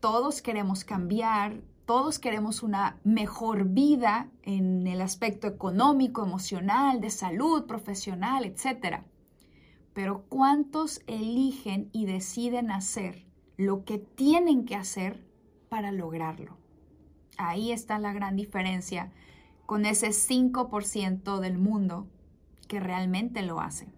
todos 0.00 0.42
queremos 0.42 0.84
cambiar, 0.84 1.62
todos 1.86 2.18
queremos 2.18 2.62
una 2.62 2.98
mejor 3.04 3.64
vida 3.66 4.30
en 4.42 4.86
el 4.86 5.00
aspecto 5.00 5.46
económico, 5.46 6.24
emocional, 6.24 7.00
de 7.00 7.10
salud, 7.10 7.66
profesional, 7.66 8.44
etc. 8.44 9.02
Pero 9.92 10.24
¿cuántos 10.28 11.02
eligen 11.06 11.90
y 11.92 12.06
deciden 12.06 12.70
hacer 12.70 13.26
lo 13.56 13.84
que 13.84 13.98
tienen 13.98 14.64
que 14.64 14.76
hacer 14.76 15.26
para 15.68 15.92
lograrlo? 15.92 16.56
Ahí 17.36 17.70
está 17.70 17.98
la 17.98 18.12
gran 18.12 18.36
diferencia 18.36 19.12
con 19.66 19.84
ese 19.84 20.08
5% 20.08 21.38
del 21.40 21.58
mundo 21.58 22.06
que 22.66 22.80
realmente 22.80 23.42
lo 23.42 23.60
hace. 23.60 23.88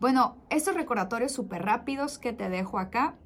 Bueno, 0.00 0.36
estos 0.50 0.74
recordatorios 0.74 1.32
súper 1.32 1.62
rápidos 1.62 2.18
que 2.18 2.32
te 2.32 2.48
dejo 2.48 2.78
acá, 2.78 3.16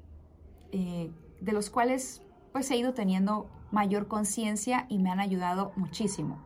eh, 0.71 1.11
de 1.41 1.51
los 1.51 1.69
cuales 1.69 2.21
pues 2.51 2.69
he 2.71 2.77
ido 2.77 2.93
teniendo 2.93 3.49
mayor 3.71 4.07
conciencia 4.07 4.85
y 4.89 4.99
me 4.99 5.11
han 5.11 5.19
ayudado 5.19 5.71
muchísimo. 5.75 6.41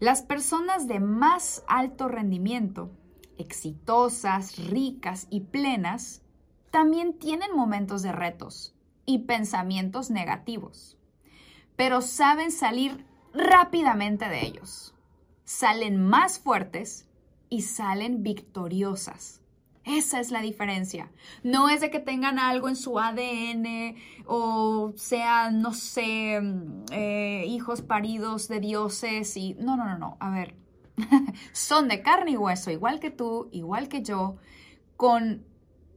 Las 0.00 0.22
personas 0.22 0.86
de 0.86 1.00
más 1.00 1.64
alto 1.66 2.08
rendimiento, 2.08 2.90
exitosas, 3.36 4.56
ricas 4.56 5.26
y 5.30 5.40
plenas, 5.40 6.22
también 6.70 7.18
tienen 7.18 7.54
momentos 7.54 8.02
de 8.02 8.12
retos 8.12 8.74
y 9.06 9.20
pensamientos 9.20 10.10
negativos, 10.10 10.98
pero 11.76 12.00
saben 12.02 12.52
salir 12.52 13.06
rápidamente 13.32 14.28
de 14.28 14.44
ellos. 14.44 14.94
Salen 15.44 16.00
más 16.00 16.38
fuertes 16.38 17.08
y 17.48 17.62
salen 17.62 18.22
victoriosas. 18.22 19.40
Esa 19.88 20.20
es 20.20 20.30
la 20.30 20.42
diferencia. 20.42 21.10
No 21.42 21.70
es 21.70 21.80
de 21.80 21.90
que 21.90 21.98
tengan 21.98 22.38
algo 22.38 22.68
en 22.68 22.76
su 22.76 22.98
ADN 22.98 23.96
o 24.26 24.92
sean, 24.96 25.62
no 25.62 25.72
sé, 25.72 26.38
mm, 26.42 26.84
eh, 26.92 27.44
hijos 27.46 27.80
paridos 27.80 28.48
de 28.48 28.60
dioses 28.60 29.34
y... 29.38 29.54
No, 29.54 29.78
no, 29.78 29.86
no, 29.86 29.96
no. 29.96 30.16
A 30.20 30.30
ver, 30.30 30.54
son 31.52 31.88
de 31.88 32.02
carne 32.02 32.32
y 32.32 32.36
hueso, 32.36 32.70
igual 32.70 33.00
que 33.00 33.10
tú, 33.10 33.48
igual 33.50 33.88
que 33.88 34.02
yo. 34.02 34.36
Con... 34.96 35.46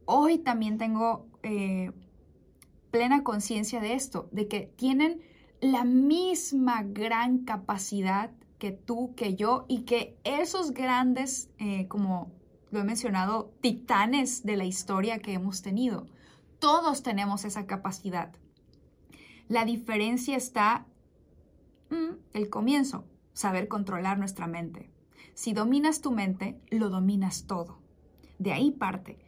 Hoy 0.06 0.38
también 0.38 0.78
tengo 0.78 1.26
eh, 1.42 1.92
plena 2.90 3.22
conciencia 3.22 3.80
de 3.80 3.92
esto, 3.92 4.28
de 4.32 4.48
que 4.48 4.72
tienen 4.74 5.20
la 5.60 5.84
misma 5.84 6.82
gran 6.82 7.44
capacidad 7.44 8.30
que 8.58 8.72
tú, 8.72 9.14
que 9.16 9.34
yo, 9.34 9.66
y 9.68 9.82
que 9.82 10.16
esos 10.24 10.72
grandes 10.72 11.50
eh, 11.58 11.86
como 11.88 12.32
lo 12.72 12.80
he 12.80 12.84
mencionado, 12.84 13.52
titanes 13.60 14.44
de 14.44 14.56
la 14.56 14.64
historia 14.64 15.18
que 15.18 15.34
hemos 15.34 15.62
tenido. 15.62 16.06
Todos 16.58 17.02
tenemos 17.02 17.44
esa 17.44 17.66
capacidad. 17.66 18.32
La 19.48 19.66
diferencia 19.66 20.36
está 20.36 20.86
mm, 21.90 22.16
el 22.32 22.48
comienzo, 22.48 23.04
saber 23.34 23.68
controlar 23.68 24.18
nuestra 24.18 24.46
mente. 24.46 24.90
Si 25.34 25.52
dominas 25.52 26.00
tu 26.00 26.12
mente, 26.12 26.58
lo 26.70 26.88
dominas 26.88 27.46
todo. 27.46 27.78
De 28.38 28.52
ahí 28.52 28.70
parte. 28.70 29.18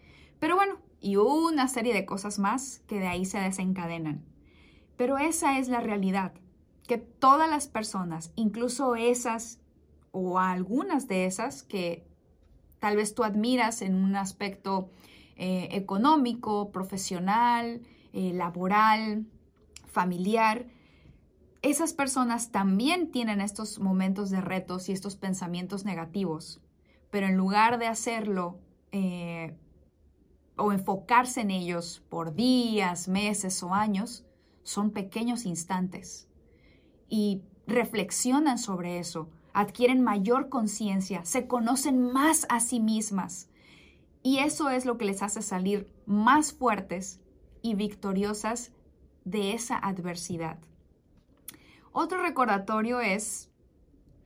Pero 0.40 0.56
bueno, 0.56 0.78
y 1.00 1.16
una 1.16 1.68
serie 1.68 1.92
de 1.92 2.06
cosas 2.06 2.38
más 2.38 2.80
que 2.86 2.98
de 2.98 3.08
ahí 3.08 3.26
se 3.26 3.38
desencadenan. 3.38 4.24
Pero 4.96 5.18
esa 5.18 5.58
es 5.58 5.68
la 5.68 5.80
realidad, 5.80 6.32
que 6.86 6.96
todas 6.96 7.50
las 7.50 7.68
personas, 7.68 8.32
incluso 8.36 8.96
esas 8.96 9.60
o 10.12 10.38
algunas 10.38 11.08
de 11.08 11.26
esas 11.26 11.62
que 11.62 12.06
tal 12.84 12.96
vez 12.96 13.14
tú 13.14 13.24
admiras 13.24 13.80
en 13.80 13.94
un 13.94 14.14
aspecto 14.14 14.90
eh, 15.36 15.68
económico, 15.70 16.70
profesional, 16.70 17.80
eh, 18.12 18.34
laboral, 18.34 19.24
familiar, 19.86 20.66
esas 21.62 21.94
personas 21.94 22.50
también 22.50 23.10
tienen 23.10 23.40
estos 23.40 23.78
momentos 23.78 24.28
de 24.28 24.42
retos 24.42 24.90
y 24.90 24.92
estos 24.92 25.16
pensamientos 25.16 25.86
negativos, 25.86 26.60
pero 27.10 27.26
en 27.26 27.38
lugar 27.38 27.78
de 27.78 27.86
hacerlo 27.86 28.58
eh, 28.92 29.56
o 30.58 30.70
enfocarse 30.70 31.40
en 31.40 31.52
ellos 31.52 32.02
por 32.10 32.34
días, 32.34 33.08
meses 33.08 33.62
o 33.62 33.72
años, 33.72 34.26
son 34.62 34.90
pequeños 34.90 35.46
instantes 35.46 36.28
y 37.08 37.40
reflexionan 37.66 38.58
sobre 38.58 38.98
eso, 38.98 39.30
adquieren 39.54 40.02
mayor 40.02 40.50
conciencia, 40.50 41.24
se 41.24 41.46
conocen 41.46 42.12
más 42.12 42.46
a 42.50 42.60
sí 42.60 42.80
mismas. 42.80 43.48
Y 44.22 44.38
eso 44.38 44.68
es 44.68 44.84
lo 44.84 44.98
que 44.98 45.04
les 45.04 45.22
hace 45.22 45.40
salir 45.40 45.90
más 46.06 46.52
fuertes 46.52 47.20
y 47.62 47.74
victoriosas 47.74 48.72
de 49.24 49.54
esa 49.54 49.78
adversidad. 49.78 50.58
Otro 51.92 52.20
recordatorio 52.20 53.00
es 53.00 53.50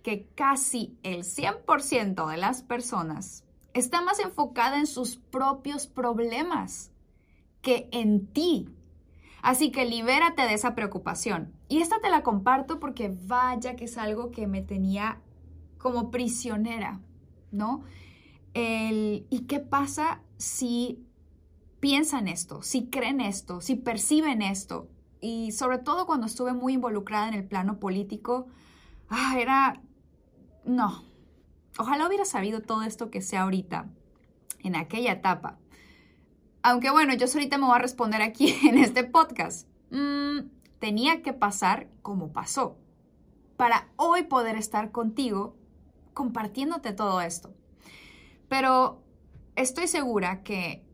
que 0.03 0.27
casi 0.35 0.99
el 1.03 1.25
100% 1.25 2.31
de 2.31 2.37
las 2.39 2.63
personas 2.63 3.45
está 3.75 4.01
más 4.01 4.19
enfocada 4.21 4.79
en 4.79 4.87
sus 4.87 5.17
propios 5.17 5.87
problemas 5.87 6.91
que 7.61 7.89
en 7.93 8.27
ti. 8.27 8.71
Así 9.43 9.71
que 9.71 9.85
libérate 9.85 10.43
de 10.43 10.55
esa 10.55 10.75
preocupación. 10.75 11.58
Y 11.69 11.81
esta 11.81 12.01
te 12.01 12.09
la 12.09 12.23
comparto 12.23 12.81
porque 12.81 13.15
vaya 13.27 13.77
que 13.77 13.85
es 13.85 13.99
algo 13.99 14.31
que 14.31 14.47
me 14.47 14.63
tenía 14.63 15.21
como 15.77 16.11
prisionera, 16.11 17.01
¿no? 17.53 17.85
¿Y 18.55 19.45
qué 19.47 19.61
pasa 19.61 20.23
si 20.37 21.05
piensan 21.79 22.27
esto, 22.27 22.63
si 22.63 22.87
creen 22.87 23.21
esto, 23.21 23.61
si 23.61 23.77
perciben 23.77 24.43
esto? 24.43 24.89
Y 25.21 25.53
sobre 25.53 25.79
todo 25.79 26.07
cuando 26.07 26.27
estuve 26.27 26.53
muy 26.53 26.75
involucrada 26.75 27.29
en 27.29 27.35
el 27.35 27.45
plano 27.45 27.79
político, 27.79 28.47
ah, 29.09 29.37
era, 29.39 29.81
no, 30.65 31.05
ojalá 31.79 32.07
hubiera 32.07 32.25
sabido 32.25 32.63
todo 32.63 32.83
esto 32.83 33.11
que 33.11 33.21
sé 33.21 33.37
ahorita, 33.37 33.91
en 34.61 34.75
aquella 34.75 35.13
etapa. 35.13 35.59
Aunque 36.63 36.91
bueno, 36.91 37.15
yo 37.15 37.27
ahorita 37.27 37.59
me 37.59 37.67
voy 37.67 37.77
a 37.77 37.81
responder 37.81 38.23
aquí 38.23 38.57
en 38.65 38.79
este 38.79 39.05
podcast. 39.05 39.69
Mm, 39.91 40.39
tenía 40.79 41.23
que 41.23 41.33
pasar 41.33 41.89
como 42.03 42.33
pasó 42.33 42.77
para 43.57 43.89
hoy 43.97 44.23
poder 44.25 44.57
estar 44.57 44.93
contigo 44.93 45.57
compartiéndote 46.15 46.93
todo 46.93 47.21
esto. 47.21 47.53
Pero 48.49 49.03
estoy 49.57 49.89
segura 49.89 50.43
que 50.43 50.85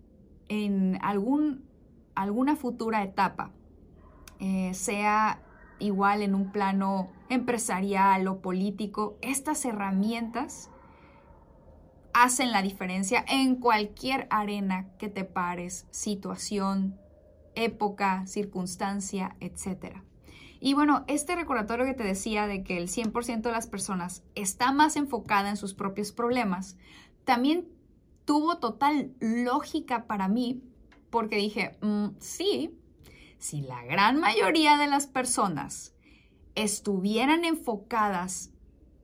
en 0.49 0.99
algún, 1.03 1.65
alguna 2.15 2.57
futura 2.57 3.03
etapa 3.03 3.53
eh, 4.41 4.73
sea 4.75 5.41
igual 5.79 6.23
en 6.23 6.35
un 6.35 6.51
plano 6.51 7.11
empresarial 7.29 8.27
o 8.29 8.41
político, 8.41 9.17
estas 9.21 9.65
herramientas 9.65 10.71
hacen 12.15 12.53
la 12.53 12.63
diferencia 12.63 13.25
en 13.29 13.57
cualquier 13.57 14.27
arena 14.31 14.87
que 14.99 15.09
te 15.09 15.25
pares, 15.25 15.87
situación, 15.91 16.99
época, 17.57 18.27
circunstancia, 18.27 19.37
etc. 19.41 19.97
Y 20.61 20.75
bueno, 20.75 21.05
este 21.09 21.37
recordatorio 21.37 21.85
que 21.85 21.95
te 21.95 22.05
decía 22.05 22.47
de 22.47 22.65
que 22.65 22.79
el 22.79 22.89
100% 22.89 23.43
de 23.43 23.53
las 23.53 23.67
personas 23.67 24.23
está 24.35 24.73
más 24.73 24.97
enfocada 24.97 25.51
en 25.51 25.57
sus 25.57 25.75
propios 25.75 26.13
problemas, 26.13 26.77
también 27.25 27.69
tuvo 28.25 28.59
total 28.59 29.13
lógica 29.21 30.07
para 30.07 30.29
mí 30.29 30.63
porque 31.11 31.37
dije, 31.37 31.77
mm, 31.81 32.09
sí, 32.19 32.77
si 33.39 33.61
la 33.61 33.85
gran 33.85 34.19
mayoría 34.19 34.79
de 34.79 34.87
las 34.87 35.07
personas 35.07 35.95
estuvieran 36.55 37.45
enfocadas 37.45 38.51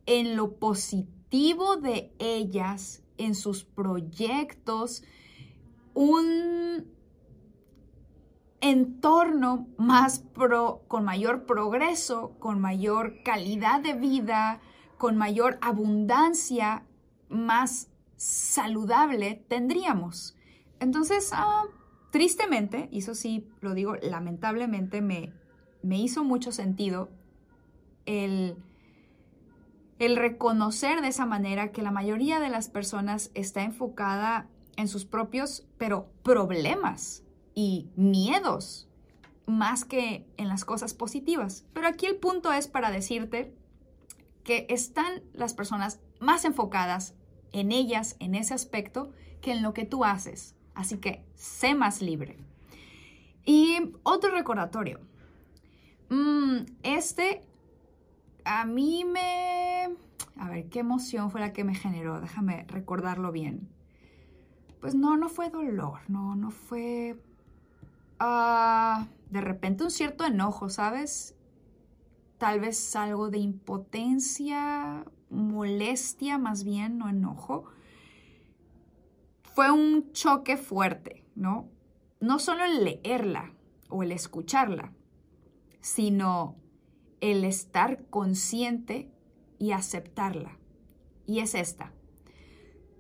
en 0.07 0.35
lo 0.35 0.57
positivo 0.57 1.77
de 1.77 2.13
ellas, 2.19 3.03
en 3.19 3.35
sus 3.35 3.65
proyectos, 3.65 5.05
un 5.95 6.87
entorno 8.61 9.67
más 9.79 10.21
pro, 10.21 10.83
con 10.87 11.05
mayor 11.05 11.47
progreso, 11.47 12.37
con 12.39 12.61
mayor 12.61 13.23
calidad 13.25 13.81
de 13.81 13.95
vida, 13.95 14.61
con 14.99 15.17
mayor 15.17 15.59
abundancia, 15.63 16.85
más 17.29 17.89
saludable 18.17 19.45
tendríamos. 19.49 20.37
Entonces, 20.79 21.31
ah, 21.33 21.65
tristemente, 22.11 22.89
y 22.91 22.99
eso 22.99 23.15
sí 23.15 23.49
lo 23.61 23.73
digo, 23.73 23.97
lamentablemente 24.03 25.01
me, 25.01 25.33
me 25.83 25.99
hizo 25.99 26.23
mucho 26.23 26.53
sentido 26.53 27.09
el, 28.05 28.57
el 29.99 30.17
reconocer 30.17 31.01
de 31.01 31.09
esa 31.09 31.25
manera 31.25 31.73
que 31.73 31.83
la 31.83 31.91
mayoría 31.91 32.41
de 32.41 32.51
las 32.51 32.69
personas 32.69 33.31
está 33.35 33.63
enfocada 33.63 34.49
en 34.77 34.89
sus 34.89 35.07
propios, 35.07 35.67
pero 35.79 36.11
problemas 36.23 37.25
y 37.61 37.91
miedos, 37.95 38.89
más 39.45 39.85
que 39.85 40.27
en 40.39 40.49
las 40.49 40.65
cosas 40.65 40.95
positivas. 40.95 41.67
Pero 41.75 41.89
aquí 41.89 42.07
el 42.07 42.17
punto 42.17 42.51
es 42.55 42.69
para 42.69 42.91
decirte 42.91 43.55
que 44.45 44.65
están 44.71 45.23
las 45.35 45.53
personas 45.53 46.01
más 46.21 46.47
enfocadas 46.47 47.15
en 47.53 47.71
ellas, 47.71 48.17
en 48.19 48.35
ese 48.35 48.55
aspecto, 48.55 49.13
que 49.43 49.53
en 49.53 49.63
lo 49.63 49.75
que 49.75 49.85
tú 49.85 50.07
haces. 50.07 50.55
Así 50.75 50.97
que 50.97 51.23
sé 51.35 51.75
más 51.75 52.01
libre. 52.01 52.39
Y 53.45 53.93
otro 54.05 54.31
recordatorio. 54.31 55.01
Mm, 56.09 56.61
este 56.83 57.43
a 58.47 58.65
mí 58.65 59.05
me... 59.05 59.97
A 60.39 60.49
ver, 60.49 60.71
¿qué 60.71 60.79
emoción 60.79 61.31
fue 61.31 61.43
la 61.43 61.53
que 61.53 61.63
me 61.63 61.75
generó? 61.75 62.23
Déjame 62.23 62.65
recordarlo 62.69 63.33
bien. 63.33 63.69
Pues 64.81 64.95
no, 64.95 65.19
no 65.19 65.29
fue 65.29 65.51
dolor, 65.51 65.99
no, 66.09 66.37
no 66.37 66.51
fue... 66.51 67.21
Ah, 68.23 69.09
de 69.31 69.41
repente 69.41 69.83
un 69.83 69.91
cierto 69.91 70.27
enojo, 70.27 70.69
¿sabes? 70.69 71.35
Tal 72.37 72.61
vez 72.61 72.95
algo 72.95 73.31
de 73.31 73.39
impotencia, 73.39 75.07
molestia 75.31 76.37
más 76.37 76.63
bien, 76.63 76.99
no 76.99 77.09
enojo. 77.09 77.65
Fue 79.43 79.71
un 79.71 80.13
choque 80.13 80.59
fuerte, 80.59 81.25
¿no? 81.35 81.71
No 82.21 82.39
solo 82.39 82.65
el 82.65 82.85
leerla 82.85 83.55
o 83.89 84.03
el 84.03 84.13
escucharla, 84.13 84.93
sino 85.81 86.57
el 87.23 87.45
estar 87.45 88.05
consciente 88.11 89.11
y 89.59 89.73
aceptarla. 89.73 90.59
Y 91.27 91.39
es 91.41 91.55
esta. 91.55 91.95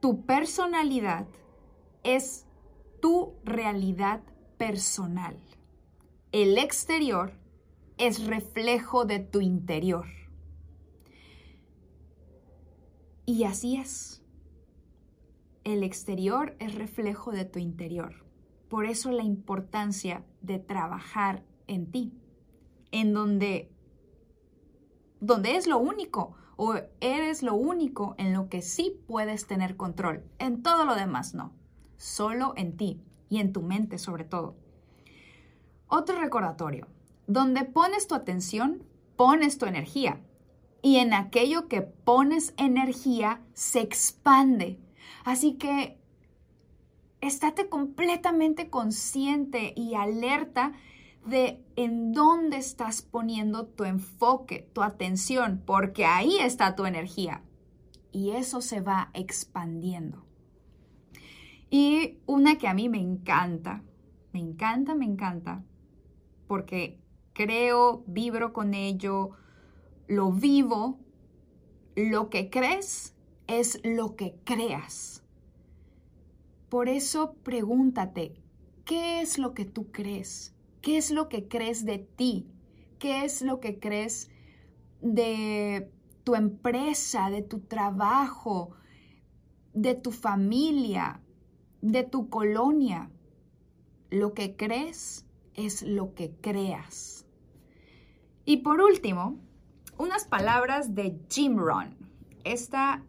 Tu 0.00 0.24
personalidad 0.24 1.26
es 2.04 2.46
tu 3.02 3.34
realidad 3.44 4.22
personal. 4.60 5.38
El 6.32 6.58
exterior 6.58 7.32
es 7.96 8.26
reflejo 8.26 9.06
de 9.06 9.18
tu 9.18 9.40
interior. 9.40 10.04
Y 13.24 13.44
así 13.44 13.78
es. 13.78 14.22
El 15.64 15.82
exterior 15.82 16.56
es 16.58 16.74
reflejo 16.74 17.32
de 17.32 17.46
tu 17.46 17.58
interior. 17.58 18.26
Por 18.68 18.84
eso 18.84 19.10
la 19.12 19.22
importancia 19.22 20.26
de 20.42 20.58
trabajar 20.58 21.42
en 21.66 21.90
ti, 21.90 22.12
en 22.90 23.14
donde 23.14 23.72
donde 25.20 25.56
es 25.56 25.66
lo 25.66 25.78
único 25.78 26.34
o 26.56 26.74
eres 27.00 27.42
lo 27.42 27.54
único 27.54 28.14
en 28.18 28.34
lo 28.34 28.50
que 28.50 28.60
sí 28.60 29.00
puedes 29.06 29.46
tener 29.46 29.78
control. 29.78 30.22
En 30.38 30.62
todo 30.62 30.84
lo 30.84 30.96
demás 30.96 31.32
no. 31.32 31.54
Solo 31.96 32.52
en 32.58 32.76
ti 32.76 33.02
y 33.30 33.38
en 33.38 33.54
tu 33.54 33.62
mente 33.62 33.96
sobre 33.96 34.24
todo. 34.24 34.56
Otro 35.86 36.20
recordatorio. 36.20 36.88
Donde 37.26 37.64
pones 37.64 38.06
tu 38.06 38.14
atención, 38.14 38.82
pones 39.16 39.56
tu 39.56 39.66
energía. 39.66 40.20
Y 40.82 40.96
en 40.96 41.14
aquello 41.14 41.68
que 41.68 41.80
pones 41.80 42.52
energía, 42.56 43.40
se 43.54 43.80
expande. 43.80 44.78
Así 45.24 45.54
que 45.54 45.98
estate 47.20 47.68
completamente 47.68 48.68
consciente 48.68 49.72
y 49.76 49.94
alerta 49.94 50.72
de 51.26 51.62
en 51.76 52.12
dónde 52.12 52.56
estás 52.56 53.02
poniendo 53.02 53.66
tu 53.66 53.84
enfoque, 53.84 54.68
tu 54.72 54.82
atención, 54.82 55.62
porque 55.64 56.04
ahí 56.04 56.38
está 56.38 56.74
tu 56.74 56.86
energía. 56.86 57.42
Y 58.10 58.30
eso 58.30 58.60
se 58.60 58.80
va 58.80 59.10
expandiendo. 59.14 60.29
Y 61.70 62.18
una 62.26 62.58
que 62.58 62.66
a 62.66 62.74
mí 62.74 62.88
me 62.88 62.98
encanta, 62.98 63.84
me 64.32 64.40
encanta, 64.40 64.94
me 64.96 65.04
encanta, 65.04 65.64
porque 66.48 66.98
creo, 67.32 68.02
vibro 68.08 68.52
con 68.52 68.74
ello, 68.74 69.30
lo 70.08 70.32
vivo, 70.32 70.98
lo 71.94 72.28
que 72.28 72.50
crees 72.50 73.14
es 73.46 73.80
lo 73.84 74.16
que 74.16 74.34
creas. 74.44 75.22
Por 76.68 76.88
eso 76.88 77.34
pregúntate, 77.44 78.34
¿qué 78.84 79.20
es 79.20 79.38
lo 79.38 79.54
que 79.54 79.64
tú 79.64 79.92
crees? 79.92 80.54
¿Qué 80.82 80.96
es 80.96 81.12
lo 81.12 81.28
que 81.28 81.46
crees 81.46 81.84
de 81.84 81.98
ti? 81.98 82.48
¿Qué 82.98 83.24
es 83.24 83.42
lo 83.42 83.60
que 83.60 83.78
crees 83.78 84.30
de 85.00 85.90
tu 86.24 86.34
empresa, 86.34 87.30
de 87.30 87.42
tu 87.42 87.60
trabajo, 87.60 88.72
de 89.72 89.94
tu 89.94 90.10
familia, 90.10 91.20
de 91.80 92.04
tu 92.04 92.28
colonia? 92.28 93.10
Lo 94.10 94.34
que 94.34 94.56
crees 94.56 95.26
es 95.54 95.82
lo 95.82 96.14
que 96.14 96.32
creas. 96.40 97.26
Y 98.44 98.58
por 98.58 98.80
último, 98.80 99.38
unas 99.98 100.24
palabras 100.24 100.94
de 100.94 101.18
Jim 101.28 101.56
Rohn. 101.56 101.96
Esta 102.44 103.04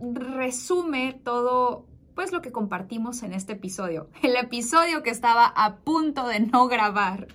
resume 0.00 1.20
todo 1.24 1.86
pues 2.16 2.32
lo 2.32 2.40
que 2.40 2.50
compartimos 2.50 3.22
en 3.22 3.34
este 3.34 3.52
episodio. 3.52 4.08
El 4.22 4.36
episodio 4.36 5.02
que 5.02 5.10
estaba 5.10 5.46
a 5.46 5.76
punto 5.76 6.26
de 6.26 6.40
no 6.40 6.66
grabar, 6.66 7.28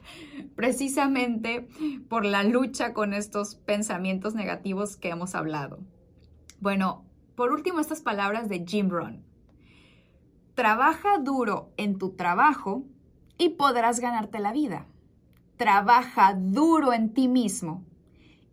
precisamente 0.56 1.68
por 2.10 2.26
la 2.26 2.44
lucha 2.44 2.92
con 2.92 3.14
estos 3.14 3.56
pensamientos 3.56 4.34
negativos 4.34 4.98
que 4.98 5.10
hemos 5.10 5.36
hablado. 5.36 5.78
Bueno, 6.60 7.06
por 7.36 7.52
último, 7.52 7.80
estas 7.80 8.02
palabras 8.02 8.50
de 8.50 8.66
Jim 8.68 8.90
Rohn. 8.90 9.24
Trabaja 10.56 11.18
duro 11.18 11.72
en 11.78 11.98
tu 11.98 12.12
trabajo 12.12 12.84
y 13.38 13.50
podrás 13.50 14.00
ganarte 14.00 14.40
la 14.40 14.52
vida. 14.52 14.86
Trabaja 15.58 16.34
duro 16.34 16.94
en 16.94 17.14
ti 17.14 17.28
mismo 17.28 17.84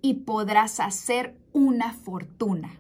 y 0.01 0.15
podrás 0.15 0.81
hacer 0.81 1.37
una 1.53 1.93
fortuna. 1.93 2.71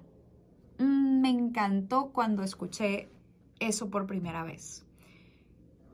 Mm, 0.78 1.20
me 1.20 1.30
encantó 1.30 2.10
cuando 2.12 2.42
escuché 2.42 3.08
eso 3.58 3.90
por 3.90 4.06
primera 4.06 4.44
vez. 4.44 4.86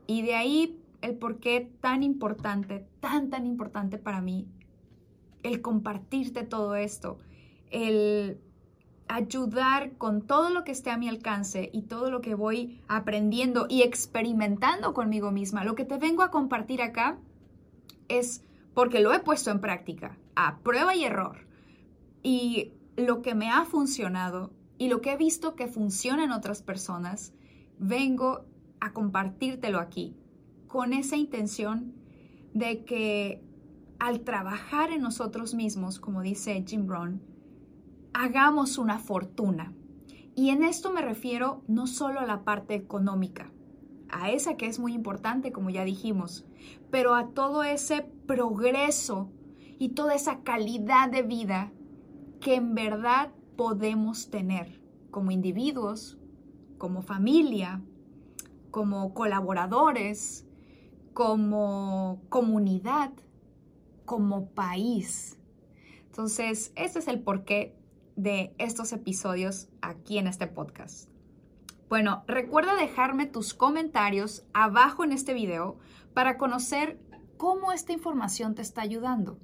Y 0.07 0.21
de 0.21 0.35
ahí 0.35 0.79
el 1.01 1.15
por 1.15 1.39
qué 1.39 1.71
tan 1.81 2.03
importante, 2.03 2.87
tan, 2.99 3.29
tan 3.29 3.45
importante 3.45 3.97
para 3.97 4.21
mí, 4.21 4.47
el 5.43 5.61
compartirte 5.61 6.43
todo 6.43 6.75
esto, 6.75 7.17
el 7.71 8.39
ayudar 9.07 9.93
con 9.97 10.21
todo 10.21 10.49
lo 10.49 10.63
que 10.63 10.71
esté 10.71 10.89
a 10.91 10.97
mi 10.97 11.07
alcance 11.07 11.69
y 11.71 11.83
todo 11.83 12.09
lo 12.09 12.21
que 12.21 12.35
voy 12.35 12.81
aprendiendo 12.87 13.67
y 13.69 13.83
experimentando 13.83 14.93
conmigo 14.93 15.31
misma. 15.31 15.63
Lo 15.63 15.75
que 15.75 15.85
te 15.85 15.97
vengo 15.97 16.23
a 16.23 16.31
compartir 16.31 16.81
acá 16.81 17.17
es 18.07 18.43
porque 18.73 18.99
lo 18.99 19.13
he 19.13 19.19
puesto 19.19 19.51
en 19.51 19.61
práctica, 19.61 20.17
a 20.35 20.59
prueba 20.59 20.95
y 20.95 21.03
error. 21.03 21.45
Y 22.23 22.73
lo 22.97 23.21
que 23.21 23.35
me 23.35 23.49
ha 23.49 23.65
funcionado 23.65 24.51
y 24.77 24.89
lo 24.89 25.01
que 25.01 25.13
he 25.13 25.17
visto 25.17 25.55
que 25.55 25.67
funciona 25.67 26.23
en 26.23 26.31
otras 26.31 26.61
personas 26.61 27.33
vengo 27.77 28.45
a 28.79 28.91
compartírtelo 28.93 29.79
aquí 29.79 30.15
con 30.67 30.93
esa 30.93 31.15
intención 31.15 31.93
de 32.53 32.83
que 32.83 33.41
al 33.99 34.21
trabajar 34.21 34.91
en 34.91 35.01
nosotros 35.01 35.53
mismos, 35.53 35.99
como 35.99 36.21
dice 36.21 36.63
Jim 36.67 36.87
Rohn, 36.87 37.21
hagamos 38.15 38.77
una 38.77 38.97
fortuna. 38.97 39.73
Y 40.35 40.49
en 40.49 40.63
esto 40.63 40.91
me 40.91 41.01
refiero 41.01 41.63
no 41.67 41.85
solo 41.85 42.21
a 42.21 42.25
la 42.25 42.43
parte 42.43 42.73
económica, 42.73 43.51
a 44.09 44.31
esa 44.31 44.55
que 44.55 44.67
es 44.67 44.79
muy 44.79 44.93
importante, 44.93 45.51
como 45.51 45.69
ya 45.69 45.83
dijimos, 45.83 46.45
pero 46.91 47.13
a 47.13 47.27
todo 47.31 47.63
ese 47.63 48.03
progreso 48.25 49.29
y 49.79 49.89
toda 49.89 50.15
esa 50.15 50.43
calidad 50.43 51.09
de 51.09 51.23
vida 51.23 51.73
que 52.39 52.55
en 52.55 52.73
verdad 52.73 53.31
podemos 53.57 54.29
tener 54.29 54.81
como 55.11 55.31
individuos, 55.31 56.17
como 56.77 57.01
familia, 57.01 57.81
como 58.71 59.13
colaboradores, 59.13 60.45
como 61.13 62.21
comunidad, 62.29 63.11
como 64.05 64.47
país. 64.51 65.37
Entonces, 66.07 66.71
ese 66.77 66.99
es 66.99 67.09
el 67.09 67.19
porqué 67.19 67.75
de 68.15 68.53
estos 68.57 68.93
episodios 68.93 69.67
aquí 69.81 70.17
en 70.17 70.27
este 70.27 70.47
podcast. 70.47 71.09
Bueno, 71.89 72.23
recuerda 72.27 72.75
dejarme 72.75 73.25
tus 73.25 73.53
comentarios 73.53 74.43
abajo 74.53 75.03
en 75.03 75.11
este 75.11 75.33
video 75.33 75.77
para 76.13 76.37
conocer 76.37 76.99
cómo 77.37 77.71
esta 77.71 77.93
información 77.93 78.55
te 78.55 78.61
está 78.61 78.81
ayudando 78.81 79.37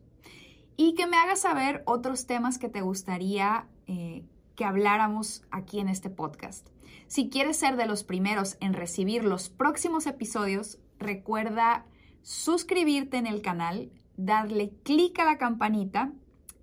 y 0.76 0.95
que 0.95 1.05
me 1.05 1.17
hagas 1.17 1.41
saber 1.41 1.84
otros 1.86 2.26
temas 2.26 2.57
que 2.57 2.69
te 2.69 2.82
gustaría 2.82 3.67
eh, 3.88 4.24
que 4.55 4.65
habláramos 4.65 5.43
aquí 5.51 5.80
en 5.80 5.89
este 5.89 6.09
podcast. 6.09 6.67
Si 7.07 7.30
quieres 7.30 7.57
ser 7.57 7.76
de 7.76 7.86
los 7.86 8.03
primeros 8.03 8.57
en 8.59 8.74
recibir 8.74 9.24
los 9.24 9.49
próximos 9.49 10.07
episodios, 10.07 10.80
recuerda 10.97 11.86
suscribirte 12.22 13.17
en 13.17 13.28
el 13.28 13.41
canal, 13.41 13.91
darle 14.17 14.72
clic 14.84 15.19
a 15.19 15.26
la 15.26 15.38
campanita 15.38 16.13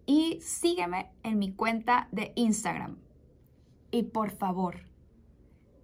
y 0.09 0.41
sígueme 0.41 1.11
en 1.23 1.39
mi 1.39 1.53
cuenta 1.53 2.09
de 2.13 2.33
Instagram. 2.35 2.97
Y 3.91 4.05
por 4.05 4.31
favor, 4.31 4.81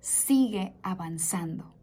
sigue 0.00 0.72
avanzando. 0.82 1.73